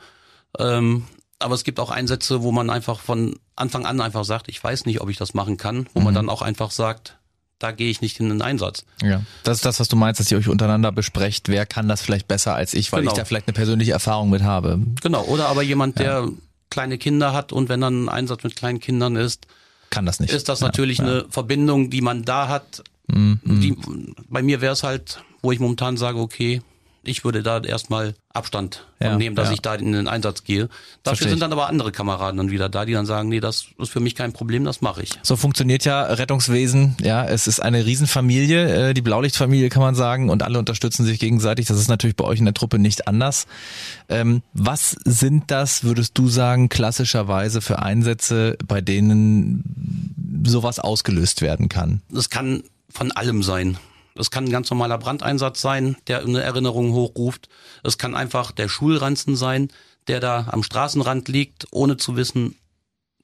Ähm, 0.59 1.05
aber 1.38 1.55
es 1.55 1.64
gibt 1.64 1.81
auch 1.81 1.90
Einsätze, 1.90 2.42
wo 2.42 2.53
man 2.53 2.70
einfach 2.70 3.01
von 3.01 3.37
Anfang 3.57 3.87
an 3.87 4.01
einfach 4.01 4.25
sagt, 4.25 4.49
ich 4.49 4.62
weiß 4.62 4.87
nicht, 4.87 5.01
ob 5.01 5.09
ich 5.09 5.16
das 5.16 5.35
machen 5.35 5.57
kann, 5.57 5.88
wo 5.94 6.01
mhm. 6.01 6.05
man 6.07 6.14
dann 6.14 6.29
auch 6.29 6.42
einfach 6.42 6.70
sagt, 6.70 7.18
da 7.59 7.73
gehe 7.73 7.90
ich 7.90 8.01
nicht 8.01 8.20
in 8.20 8.29
den 8.29 8.42
Einsatz. 8.42 8.85
Ja, 9.03 9.23
das 9.42 9.59
ist 9.59 9.64
das, 9.64 9.81
was 9.81 9.88
du 9.88 9.97
meinst, 9.97 10.20
dass 10.20 10.31
ihr 10.31 10.38
euch 10.38 10.49
untereinander 10.49 10.92
besprecht, 10.92 11.49
wer 11.49 11.66
kann 11.66 11.88
das 11.88 12.03
vielleicht 12.03 12.29
besser 12.29 12.55
als 12.55 12.75
ich, 12.75 12.92
weil 12.92 13.01
genau. 13.01 13.12
ich 13.12 13.18
da 13.18 13.25
vielleicht 13.25 13.47
eine 13.49 13.55
persönliche 13.55 13.92
Erfahrung 13.92 14.31
mit 14.31 14.42
habe. 14.42 14.81
Genau, 15.03 15.25
oder 15.25 15.49
aber 15.49 15.62
jemand, 15.62 15.99
der 15.99 16.25
ja. 16.25 16.29
kleine 16.70 16.99
Kinder 16.99 17.33
hat 17.33 17.53
und 17.53 17.68
wenn 17.68 17.81
dann 17.81 18.05
ein 18.05 18.09
Einsatz 18.09 18.44
mit 18.44 18.57
kleinen 18.57 18.81
Kindern 18.81 19.16
ist, 19.16 19.47
kann 19.90 20.07
das 20.07 20.18
nicht. 20.18 20.33
Ist 20.33 20.49
das 20.49 20.61
natürlich 20.61 20.99
ja. 20.99 21.05
eine 21.05 21.27
Verbindung, 21.31 21.88
die 21.88 22.01
man 22.01 22.25
da 22.25 22.49
hat. 22.49 22.83
Mhm. 23.07 23.40
Die, 23.44 23.77
bei 24.29 24.42
mir 24.42 24.61
wäre 24.61 24.73
es 24.73 24.83
halt, 24.83 25.23
wo 25.40 25.53
ich 25.53 25.61
momentan 25.61 25.97
sage, 25.97 26.18
okay, 26.18 26.62
ich 27.09 27.25
würde 27.25 27.43
da 27.43 27.61
erstmal 27.61 28.14
Abstand 28.33 28.87
ja, 29.01 29.17
nehmen, 29.17 29.37
dass 29.37 29.49
ja. 29.49 29.55
ich 29.55 29.61
da 29.61 29.75
in 29.75 29.93
den 29.93 30.09
Einsatz 30.09 30.45
gehe. 30.45 30.69
Dafür 31.03 31.29
sind 31.29 31.40
dann 31.40 31.53
aber 31.53 31.69
andere 31.69 31.93
Kameraden 31.93 32.38
dann 32.38 32.51
wieder 32.51 32.69
da, 32.69 32.85
die 32.85 32.93
dann 32.93 33.07
sagen, 33.07 33.29
nee, 33.29 33.40
das 33.40 33.67
ist 33.79 33.90
für 33.90 34.01
mich 34.01 34.14
kein 34.14 34.33
Problem, 34.33 34.64
das 34.64 34.81
mache 34.81 35.03
ich. 35.03 35.11
So 35.23 35.37
funktioniert 35.37 35.85
ja 35.85 36.03
Rettungswesen. 36.03 36.97
Ja, 37.01 37.25
es 37.25 37.47
ist 37.47 37.61
eine 37.61 37.87
Riesenfamilie, 37.87 38.90
äh, 38.90 38.95
die 38.95 39.03
Blaulichtfamilie 39.03 39.69
kann 39.69 39.83
man 39.83 39.95
sagen, 39.95 40.31
und 40.31 40.43
alle 40.43 40.59
unterstützen 40.59 41.05
sich 41.05 41.21
gegenseitig. 41.21 41.67
Das 41.67 41.79
ist 41.79 41.88
natürlich 41.88 42.17
bei 42.17 42.25
euch 42.25 42.40
in 42.40 42.45
der 42.45 42.55
Truppe 42.55 42.79
nicht 42.79 43.07
anders. 43.07 43.47
Ähm, 44.09 44.43
was 44.53 44.97
sind 45.05 45.51
das, 45.51 45.85
würdest 45.85 46.19
du 46.19 46.29
sagen, 46.29 46.69
klassischerweise 46.69 47.61
für 47.61 47.81
Einsätze, 47.81 48.57
bei 48.67 48.81
denen 48.81 50.43
sowas 50.45 50.79
ausgelöst 50.81 51.40
werden 51.40 51.69
kann? 51.69 52.03
Das 52.11 52.31
kann 52.31 52.64
von 52.90 53.12
allem 53.12 53.43
sein. 53.43 53.79
Es 54.16 54.31
kann 54.31 54.44
ein 54.44 54.50
ganz 54.50 54.70
normaler 54.70 54.98
Brandeinsatz 54.98 55.61
sein, 55.61 55.96
der 56.07 56.20
eine 56.20 56.42
Erinnerung 56.42 56.92
hochruft. 56.92 57.48
Es 57.83 57.98
kann 57.98 58.14
einfach 58.14 58.53
der 58.53 58.68
Schulranzen 58.68 59.37
sein, 59.37 59.68
der 60.07 60.20
da 60.20 60.46
am 60.50 60.62
Straßenrand 60.62 61.29
liegt, 61.29 61.66
ohne 61.72 61.96
zu 61.96 62.16
wissen, 62.16 62.57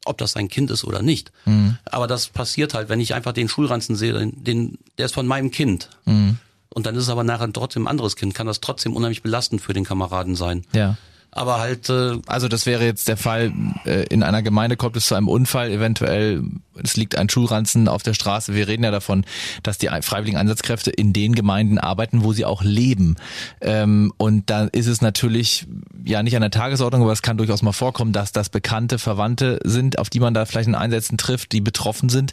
ob 0.05 0.19
das 0.19 0.33
sein 0.33 0.49
Kind 0.49 0.71
ist 0.71 0.85
oder 0.85 1.03
nicht. 1.03 1.31
Mhm. 1.45 1.79
Aber 1.85 2.07
das 2.07 2.29
passiert 2.29 2.75
halt, 2.75 2.89
wenn 2.89 3.01
ich 3.01 3.15
einfach 3.15 3.33
den 3.33 3.49
Schulranzen 3.49 3.97
sehe, 3.97 4.33
den, 4.33 4.79
der 4.99 5.07
ist 5.07 5.15
von 5.15 5.27
meinem 5.27 5.51
Kind. 5.51 5.91
Mhm. 6.07 6.39
Und 6.73 6.87
dann 6.87 6.97
ist 6.97 7.05
es 7.05 7.09
aber 7.09 7.25
nachher 7.25 7.53
trotzdem 7.53 7.85
ein 7.85 7.89
anderes 7.89 8.17
Kind, 8.17 8.35
kann 8.35 8.47
das 8.47 8.61
trotzdem 8.61 8.97
unheimlich 8.97 9.23
belastend 9.23 9.61
für 9.61 9.73
den 9.73 9.85
Kameraden 9.85 10.37
sein. 10.37 10.65
Ja 10.73 10.97
aber 11.33 11.59
halt. 11.59 11.89
Äh, 11.89 12.19
also 12.27 12.49
das 12.49 12.67
wäre 12.67 12.85
jetzt 12.85 13.09
der 13.09 13.17
Fall, 13.17 13.53
äh, 13.85 14.05
in 14.05 14.23
einer 14.23 14.43
Gemeinde 14.43 14.77
kommt 14.77 14.97
es 14.97 15.07
zu 15.07 15.15
einem 15.15 15.29
Unfall, 15.29 15.71
eventuell, 15.71 16.43
es 16.83 16.97
liegt 16.97 17.17
ein 17.17 17.29
Schulranzen 17.29 17.89
auf 17.89 18.03
der 18.03 18.15
Straße. 18.15 18.55
Wir 18.55 18.69
reden 18.69 18.85
ja 18.85 18.91
davon, 18.91 19.25
dass 19.63 19.79
die 19.79 19.89
freiwilligen 20.03 20.39
Einsatzkräfte 20.39 20.91
in 20.91 21.13
den 21.13 21.35
Gemeinden 21.35 21.79
arbeiten, 21.79 22.25
wo 22.25 22.33
sie 22.33 22.45
auch 22.45 22.63
leben. 22.63 23.17
Ähm, 23.61 24.13
und 24.17 24.51
da 24.51 24.65
ist 24.65 24.87
es 24.87 25.01
natürlich 25.01 25.67
ja 26.05 26.23
nicht 26.23 26.37
an 26.37 26.43
der 26.43 26.51
Tagesordnung, 26.51 27.03
aber 27.03 27.13
es 27.13 27.23
kann 27.23 27.37
durchaus 27.37 27.63
mal 27.63 27.73
vorkommen, 27.73 28.13
dass 28.13 28.33
das 28.33 28.49
bekannte 28.49 28.99
Verwandte 28.99 29.61
sind, 29.65 29.99
auf 29.99 30.11
die 30.11 30.21
man 30.21 30.35
da 30.35 30.47
vielleicht 30.47 30.69
in 30.69 30.75
Einsätzen 30.75 31.19
trifft, 31.19 31.53
die 31.53 31.61
betroffen 31.61 32.09
sind 32.09 32.33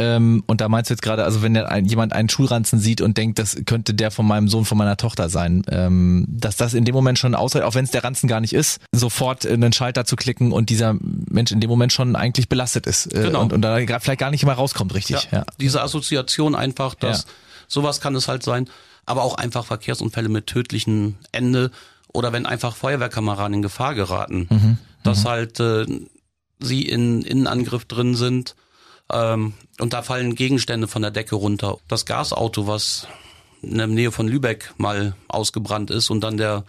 Ähm, 0.00 0.44
und 0.46 0.60
da 0.60 0.68
meinst 0.68 0.90
du 0.90 0.94
jetzt 0.94 1.02
gerade, 1.02 1.24
also 1.24 1.42
wenn 1.42 1.56
ein, 1.56 1.84
jemand 1.84 2.12
einen 2.12 2.28
Schulranzen 2.28 2.78
sieht 2.78 3.00
und 3.00 3.16
denkt, 3.18 3.38
das 3.40 3.56
könnte 3.66 3.94
der 3.94 4.12
von 4.12 4.26
meinem 4.26 4.46
Sohn, 4.48 4.64
von 4.64 4.78
meiner 4.78 4.96
Tochter 4.96 5.28
sein, 5.28 5.62
ähm, 5.68 6.24
dass 6.28 6.56
das 6.56 6.72
in 6.74 6.84
dem 6.84 6.94
Moment 6.94 7.18
schon 7.18 7.34
ausreicht, 7.34 7.64
auch 7.66 7.74
wenn 7.74 7.84
es 7.84 7.90
der 7.90 8.04
Ranzen 8.04 8.28
gar 8.28 8.40
nicht 8.40 8.52
ist, 8.52 8.80
sofort 8.92 9.44
einen 9.44 9.72
Schalter 9.72 10.04
zu 10.04 10.14
klicken 10.14 10.52
und 10.52 10.70
dieser 10.70 10.94
Mensch 11.00 11.50
in 11.50 11.58
dem 11.60 11.68
Moment 11.68 11.92
schon 11.92 12.14
eigentlich 12.14 12.48
belastet 12.48 12.86
ist 12.86 13.06
äh, 13.12 13.24
Genau. 13.24 13.40
und, 13.42 13.52
und 13.52 13.62
da 13.62 13.76
vielleicht 13.98 14.20
gar 14.20 14.30
nicht 14.30 14.44
immer 14.44 14.52
rauskommt, 14.52 14.94
richtig. 14.94 15.28
Ja. 15.32 15.44
Diese 15.60 15.82
Assoziation 15.82 16.54
einfach, 16.54 16.94
dass 16.94 17.22
Ja. 17.22 17.30
sowas 17.66 18.00
kann 18.00 18.14
es 18.14 18.28
halt 18.28 18.44
sein, 18.44 18.68
aber 19.04 19.24
auch 19.24 19.34
einfach 19.34 19.64
Verkehrsunfälle 19.66 20.28
mit 20.28 20.46
tödlichem 20.46 21.16
Ende 21.32 21.72
oder 22.12 22.32
wenn 22.32 22.46
einfach 22.46 22.76
Feuerwehrkameraden 22.76 23.54
in 23.54 23.62
Gefahr 23.62 23.96
geraten, 23.96 24.46
Mhm. 24.48 24.78
dass 25.02 25.24
halt 25.24 25.58
äh, 25.58 25.86
sie 26.60 26.82
in 26.82 27.22
Innenangriff 27.22 27.84
drin 27.84 28.14
sind 28.14 28.54
ähm, 29.12 29.54
und 29.80 29.92
da 29.92 30.02
fallen 30.02 30.34
Gegenstände 30.34 30.88
von 30.88 31.02
der 31.02 31.10
Decke 31.10 31.36
runter. 31.36 31.78
Das 31.88 32.06
Gasauto, 32.06 32.66
was 32.66 33.06
in 33.62 33.78
der 33.78 33.86
Nähe 33.86 34.12
von 34.12 34.28
Lübeck 34.28 34.72
mal 34.76 35.14
ausgebrannt 35.28 35.90
ist 35.90 36.10
und 36.10 36.20
dann 36.20 36.36
der 36.36 36.64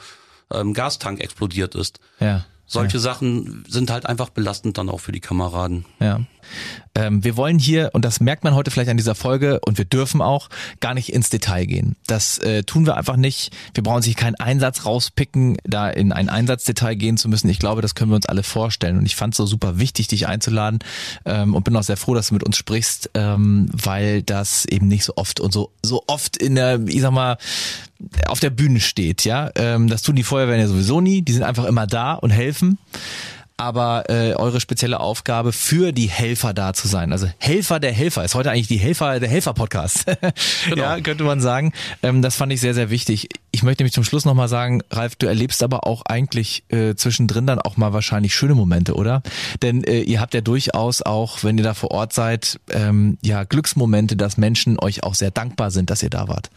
ähm, 0.51 0.73
Gastank 0.73 1.19
explodiert 1.21 1.75
ist. 1.75 1.99
ja. 2.19 2.45
Solche 2.71 2.99
Sachen 2.99 3.63
sind 3.67 3.89
halt 3.89 4.05
einfach 4.05 4.29
belastend 4.29 4.77
dann 4.77 4.89
auch 4.89 4.99
für 4.99 5.11
die 5.11 5.19
Kameraden. 5.19 5.85
Ja. 5.99 6.21
Ähm, 6.93 7.23
wir 7.23 7.35
wollen 7.35 7.57
hier, 7.57 7.89
und 7.93 8.05
das 8.05 8.19
merkt 8.19 8.43
man 8.43 8.53
heute 8.53 8.69
vielleicht 8.69 8.91
an 8.91 8.97
dieser 8.97 9.15
Folge, 9.15 9.59
und 9.65 9.79
wir 9.79 9.85
dürfen 9.85 10.21
auch, 10.21 10.49
gar 10.79 10.93
nicht 10.93 11.11
ins 11.11 11.29
Detail 11.29 11.65
gehen. 11.65 11.95
Das 12.05 12.37
äh, 12.37 12.63
tun 12.63 12.85
wir 12.85 12.95
einfach 12.95 13.15
nicht. 13.15 13.51
Wir 13.73 13.81
brauchen 13.81 14.03
sich 14.03 14.15
keinen 14.15 14.35
Einsatz 14.35 14.85
rauspicken, 14.85 15.57
da 15.63 15.89
in 15.89 16.11
ein 16.11 16.29
Einsatzdetail 16.29 16.95
gehen 16.95 17.17
zu 17.17 17.27
müssen. 17.27 17.49
Ich 17.49 17.57
glaube, 17.57 17.81
das 17.81 17.95
können 17.95 18.11
wir 18.11 18.15
uns 18.15 18.27
alle 18.27 18.43
vorstellen. 18.43 18.97
Und 18.99 19.05
ich 19.07 19.15
fand 19.15 19.33
es 19.33 19.37
so 19.37 19.47
super 19.47 19.79
wichtig, 19.79 20.07
dich 20.07 20.27
einzuladen 20.27 20.79
ähm, 21.25 21.55
und 21.55 21.63
bin 21.63 21.75
auch 21.75 21.83
sehr 21.83 21.97
froh, 21.97 22.13
dass 22.13 22.27
du 22.27 22.35
mit 22.35 22.43
uns 22.43 22.55
sprichst, 22.55 23.09
ähm, 23.15 23.67
weil 23.71 24.21
das 24.21 24.65
eben 24.65 24.87
nicht 24.87 25.05
so 25.05 25.13
oft 25.15 25.39
und 25.39 25.51
so, 25.51 25.71
so 25.83 26.03
oft 26.05 26.37
in 26.37 26.53
der, 26.53 26.79
ich 26.87 27.01
sag 27.01 27.11
mal, 27.11 27.37
auf 28.27 28.39
der 28.39 28.49
Bühne 28.49 28.79
steht, 28.79 29.25
ja. 29.25 29.49
Ähm, 29.55 29.87
das 29.87 30.01
tun 30.01 30.15
die 30.15 30.23
Feuerwehren 30.23 30.59
ja 30.59 30.67
sowieso 30.67 31.01
nie. 31.01 31.21
Die 31.21 31.33
sind 31.33 31.43
einfach 31.43 31.65
immer 31.65 31.87
da 31.87 32.13
und 32.13 32.31
helfen 32.31 32.77
aber 33.59 34.05
äh, 34.09 34.35
eure 34.35 34.61
spezielle 34.61 35.01
Aufgabe 35.01 35.51
für 35.51 35.91
die 35.91 36.09
Helfer 36.09 36.53
da 36.53 36.73
zu 36.73 36.87
sein. 36.87 37.11
Also 37.11 37.27
Helfer 37.39 37.81
der 37.81 37.91
Helfer 37.91 38.23
ist 38.23 38.33
heute 38.33 38.51
eigentlich 38.51 38.69
die 38.69 38.77
Helfer 38.77 39.19
der 39.19 39.29
Helfer 39.29 39.53
Podcast. 39.53 40.05
Ja, 40.75 40.99
könnte 41.01 41.23
man 41.23 41.41
sagen. 41.41 41.73
Ähm, 42.01 42.21
das 42.21 42.35
fand 42.35 42.53
ich 42.53 42.61
sehr 42.61 42.73
sehr 42.73 42.89
wichtig. 42.89 43.27
Ich 43.51 43.63
möchte 43.63 43.83
nämlich 43.83 43.93
zum 43.93 44.03
Schluss 44.03 44.25
noch 44.25 44.33
mal 44.33 44.47
sagen, 44.47 44.81
Ralf, 44.91 45.15
du 45.15 45.25
erlebst 45.25 45.63
aber 45.63 45.87
auch 45.87 46.03
eigentlich 46.03 46.63
äh, 46.69 46.95
zwischendrin 46.95 47.47
dann 47.47 47.59
auch 47.59 47.77
mal 47.77 47.93
wahrscheinlich 47.93 48.35
schöne 48.35 48.55
Momente, 48.55 48.93
oder? 48.93 49.23
Denn 49.61 49.83
äh, 49.83 50.01
ihr 50.01 50.21
habt 50.21 50.33
ja 50.33 50.41
durchaus 50.41 51.01
auch, 51.01 51.43
wenn 51.43 51.57
ihr 51.57 51.63
da 51.63 51.73
vor 51.73 51.91
Ort 51.91 52.13
seid, 52.13 52.59
ähm, 52.69 53.17
ja 53.21 53.43
Glücksmomente, 53.43 54.15
dass 54.15 54.37
Menschen 54.37 54.79
euch 54.79 55.03
auch 55.03 55.15
sehr 55.15 55.31
dankbar 55.31 55.71
sind, 55.71 55.89
dass 55.89 56.03
ihr 56.03 56.09
da 56.09 56.27
wart. 56.27 56.49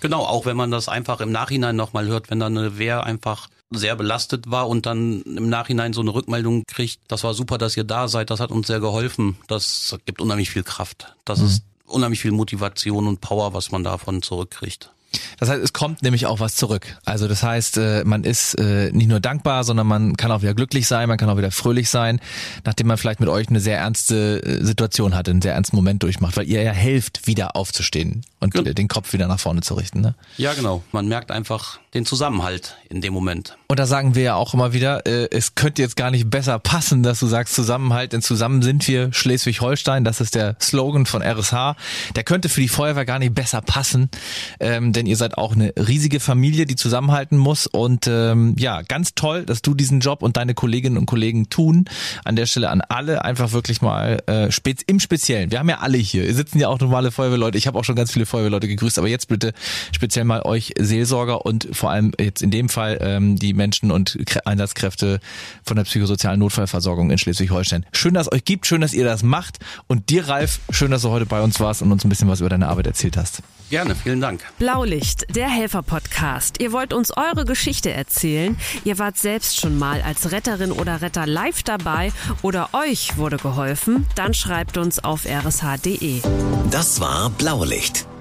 Genau, 0.00 0.24
auch 0.24 0.44
wenn 0.44 0.56
man 0.56 0.70
das 0.70 0.88
einfach 0.88 1.20
im 1.20 1.32
Nachhinein 1.32 1.76
nochmal 1.76 2.06
hört, 2.06 2.30
wenn 2.30 2.40
dann 2.40 2.56
eine 2.58 2.78
Wehr 2.78 3.04
einfach 3.04 3.48
sehr 3.70 3.96
belastet 3.96 4.50
war 4.50 4.68
und 4.68 4.86
dann 4.86 5.22
im 5.22 5.48
Nachhinein 5.48 5.92
so 5.92 6.00
eine 6.00 6.14
Rückmeldung 6.14 6.64
kriegt, 6.66 7.00
das 7.08 7.24
war 7.24 7.34
super, 7.34 7.58
dass 7.58 7.76
ihr 7.76 7.84
da 7.84 8.08
seid, 8.08 8.30
das 8.30 8.40
hat 8.40 8.50
uns 8.50 8.66
sehr 8.66 8.80
geholfen. 8.80 9.36
Das 9.48 9.96
gibt 10.04 10.20
unheimlich 10.20 10.50
viel 10.50 10.62
Kraft. 10.62 11.14
Das 11.24 11.40
ist 11.40 11.64
unheimlich 11.86 12.20
viel 12.20 12.32
Motivation 12.32 13.08
und 13.08 13.20
Power, 13.20 13.54
was 13.54 13.72
man 13.72 13.84
davon 13.84 14.22
zurückkriegt. 14.22 14.90
Das 15.38 15.48
heißt, 15.48 15.62
es 15.62 15.72
kommt 15.72 16.02
nämlich 16.02 16.26
auch 16.26 16.40
was 16.40 16.54
zurück. 16.56 16.98
Also 17.04 17.28
das 17.28 17.42
heißt, 17.42 17.76
äh, 17.78 18.04
man 18.04 18.24
ist 18.24 18.54
äh, 18.54 18.90
nicht 18.92 19.08
nur 19.08 19.20
dankbar, 19.20 19.64
sondern 19.64 19.86
man 19.86 20.16
kann 20.16 20.30
auch 20.30 20.42
wieder 20.42 20.54
glücklich 20.54 20.86
sein, 20.86 21.08
man 21.08 21.18
kann 21.18 21.28
auch 21.28 21.36
wieder 21.36 21.50
fröhlich 21.50 21.90
sein, 21.90 22.20
nachdem 22.64 22.86
man 22.86 22.96
vielleicht 22.96 23.20
mit 23.20 23.28
euch 23.28 23.48
eine 23.48 23.60
sehr 23.60 23.78
ernste 23.78 24.42
äh, 24.42 24.64
Situation 24.64 25.14
hatte, 25.14 25.30
einen 25.30 25.42
sehr 25.42 25.54
ernsten 25.54 25.76
Moment 25.76 26.02
durchmacht, 26.02 26.36
weil 26.36 26.48
ihr 26.48 26.62
ja 26.62 26.72
helft, 26.72 27.26
wieder 27.26 27.56
aufzustehen 27.56 28.24
und 28.40 28.52
Genau. 28.54 28.70
äh, 28.70 28.74
den 28.74 28.88
Kopf 28.88 29.12
wieder 29.12 29.26
nach 29.26 29.40
vorne 29.40 29.60
zu 29.62 29.74
richten. 29.74 30.00
Ne? 30.00 30.14
Ja, 30.36 30.54
genau. 30.54 30.82
Man 30.92 31.08
merkt 31.08 31.30
einfach 31.30 31.78
den 31.94 32.04
Zusammenhalt 32.04 32.76
in 32.88 33.00
dem 33.00 33.14
Moment. 33.14 33.56
Und 33.68 33.78
da 33.78 33.86
sagen 33.86 34.14
wir 34.14 34.22
ja 34.22 34.34
auch 34.34 34.52
immer 34.52 34.72
wieder, 34.72 35.06
äh, 35.06 35.28
es 35.30 35.54
könnte 35.54 35.80
jetzt 35.80 35.96
gar 35.96 36.10
nicht 36.10 36.28
besser 36.28 36.58
passen, 36.58 37.02
dass 37.02 37.20
du 37.20 37.26
sagst 37.26 37.54
Zusammenhalt, 37.54 38.12
denn 38.12 38.20
zusammen 38.20 38.62
sind 38.62 38.86
wir 38.88 39.12
Schleswig-Holstein, 39.12 40.04
das 40.04 40.20
ist 40.20 40.34
der 40.34 40.56
Slogan 40.60 41.06
von 41.06 41.22
RSH. 41.22 41.76
Der 42.16 42.24
könnte 42.24 42.48
für 42.48 42.60
die 42.60 42.68
Feuerwehr 42.68 43.04
gar 43.04 43.18
nicht 43.20 43.34
besser 43.34 43.62
passen, 43.62 44.10
ähm, 44.58 44.92
denn 44.92 45.06
ihr 45.06 45.16
seid 45.16 45.38
auch 45.38 45.52
eine 45.52 45.72
riesige 45.76 46.18
Familie, 46.20 46.66
die 46.66 46.76
zusammenhalten 46.76 47.38
muss 47.38 47.66
und 47.66 48.06
ähm, 48.08 48.56
ja, 48.58 48.82
ganz 48.82 49.14
toll, 49.14 49.44
dass 49.44 49.62
du 49.62 49.74
diesen 49.74 50.00
Job 50.00 50.22
und 50.22 50.36
deine 50.36 50.54
Kolleginnen 50.54 50.98
und 50.98 51.06
Kollegen 51.06 51.48
tun. 51.48 51.84
An 52.24 52.36
der 52.36 52.46
Stelle 52.46 52.70
an 52.70 52.80
alle 52.80 53.24
einfach 53.24 53.52
wirklich 53.52 53.82
mal 53.82 54.22
äh, 54.26 54.48
im 54.86 55.00
Speziellen. 55.00 55.50
Wir 55.52 55.60
haben 55.60 55.68
ja 55.68 55.78
alle 55.78 55.98
hier, 55.98 56.28
es 56.28 56.36
sitzen 56.36 56.58
ja 56.58 56.68
auch 56.68 56.80
normale 56.80 57.12
Feuerwehrleute, 57.12 57.56
ich 57.56 57.66
habe 57.68 57.78
auch 57.78 57.84
schon 57.84 57.96
ganz 57.96 58.12
viele 58.12 58.26
Feuerwehrleute 58.26 58.66
gegrüßt, 58.66 58.98
aber 58.98 59.08
jetzt 59.08 59.28
bitte 59.28 59.52
speziell 59.92 60.24
mal 60.24 60.42
euch 60.42 60.74
Seelsorger 60.78 61.46
und 61.46 61.68
vor 61.84 61.90
allem 61.90 62.12
jetzt 62.18 62.40
in 62.42 62.50
dem 62.50 62.70
Fall 62.70 62.96
ähm, 63.02 63.36
die 63.36 63.52
Menschen 63.52 63.90
und 63.90 64.16
Krä- 64.26 64.40
Einsatzkräfte 64.46 65.20
von 65.64 65.76
der 65.76 65.84
psychosozialen 65.84 66.40
Notfallversorgung 66.40 67.10
in 67.10 67.18
Schleswig-Holstein. 67.18 67.84
Schön, 67.92 68.14
dass 68.14 68.26
es 68.28 68.32
euch 68.32 68.46
gibt, 68.46 68.66
schön, 68.66 68.80
dass 68.80 68.94
ihr 68.94 69.04
das 69.04 69.22
macht 69.22 69.58
und 69.86 70.08
dir, 70.08 70.26
Ralf, 70.26 70.60
schön, 70.70 70.90
dass 70.92 71.02
du 71.02 71.10
heute 71.10 71.26
bei 71.26 71.42
uns 71.42 71.60
warst 71.60 71.82
und 71.82 71.92
uns 71.92 72.02
ein 72.02 72.08
bisschen 72.08 72.26
was 72.26 72.40
über 72.40 72.48
deine 72.48 72.68
Arbeit 72.68 72.86
erzählt 72.86 73.18
hast. 73.18 73.42
Gerne, 73.68 73.94
vielen 73.94 74.22
Dank. 74.22 74.40
Blaulicht, 74.58 75.26
der 75.36 75.50
Helfer-Podcast. 75.50 76.58
Ihr 76.62 76.72
wollt 76.72 76.94
uns 76.94 77.10
eure 77.14 77.44
Geschichte 77.44 77.90
erzählen. 77.90 78.56
Ihr 78.84 78.98
wart 78.98 79.18
selbst 79.18 79.60
schon 79.60 79.78
mal 79.78 80.00
als 80.00 80.32
Retterin 80.32 80.72
oder 80.72 81.02
Retter 81.02 81.26
live 81.26 81.62
dabei 81.64 82.12
oder 82.40 82.70
euch 82.72 83.18
wurde 83.18 83.36
geholfen. 83.36 84.06
Dann 84.14 84.32
schreibt 84.32 84.78
uns 84.78 85.04
auf 85.04 85.26
rsh.de. 85.26 86.22
Das 86.70 87.00
war 87.00 87.28
Blaulicht, 87.28 88.06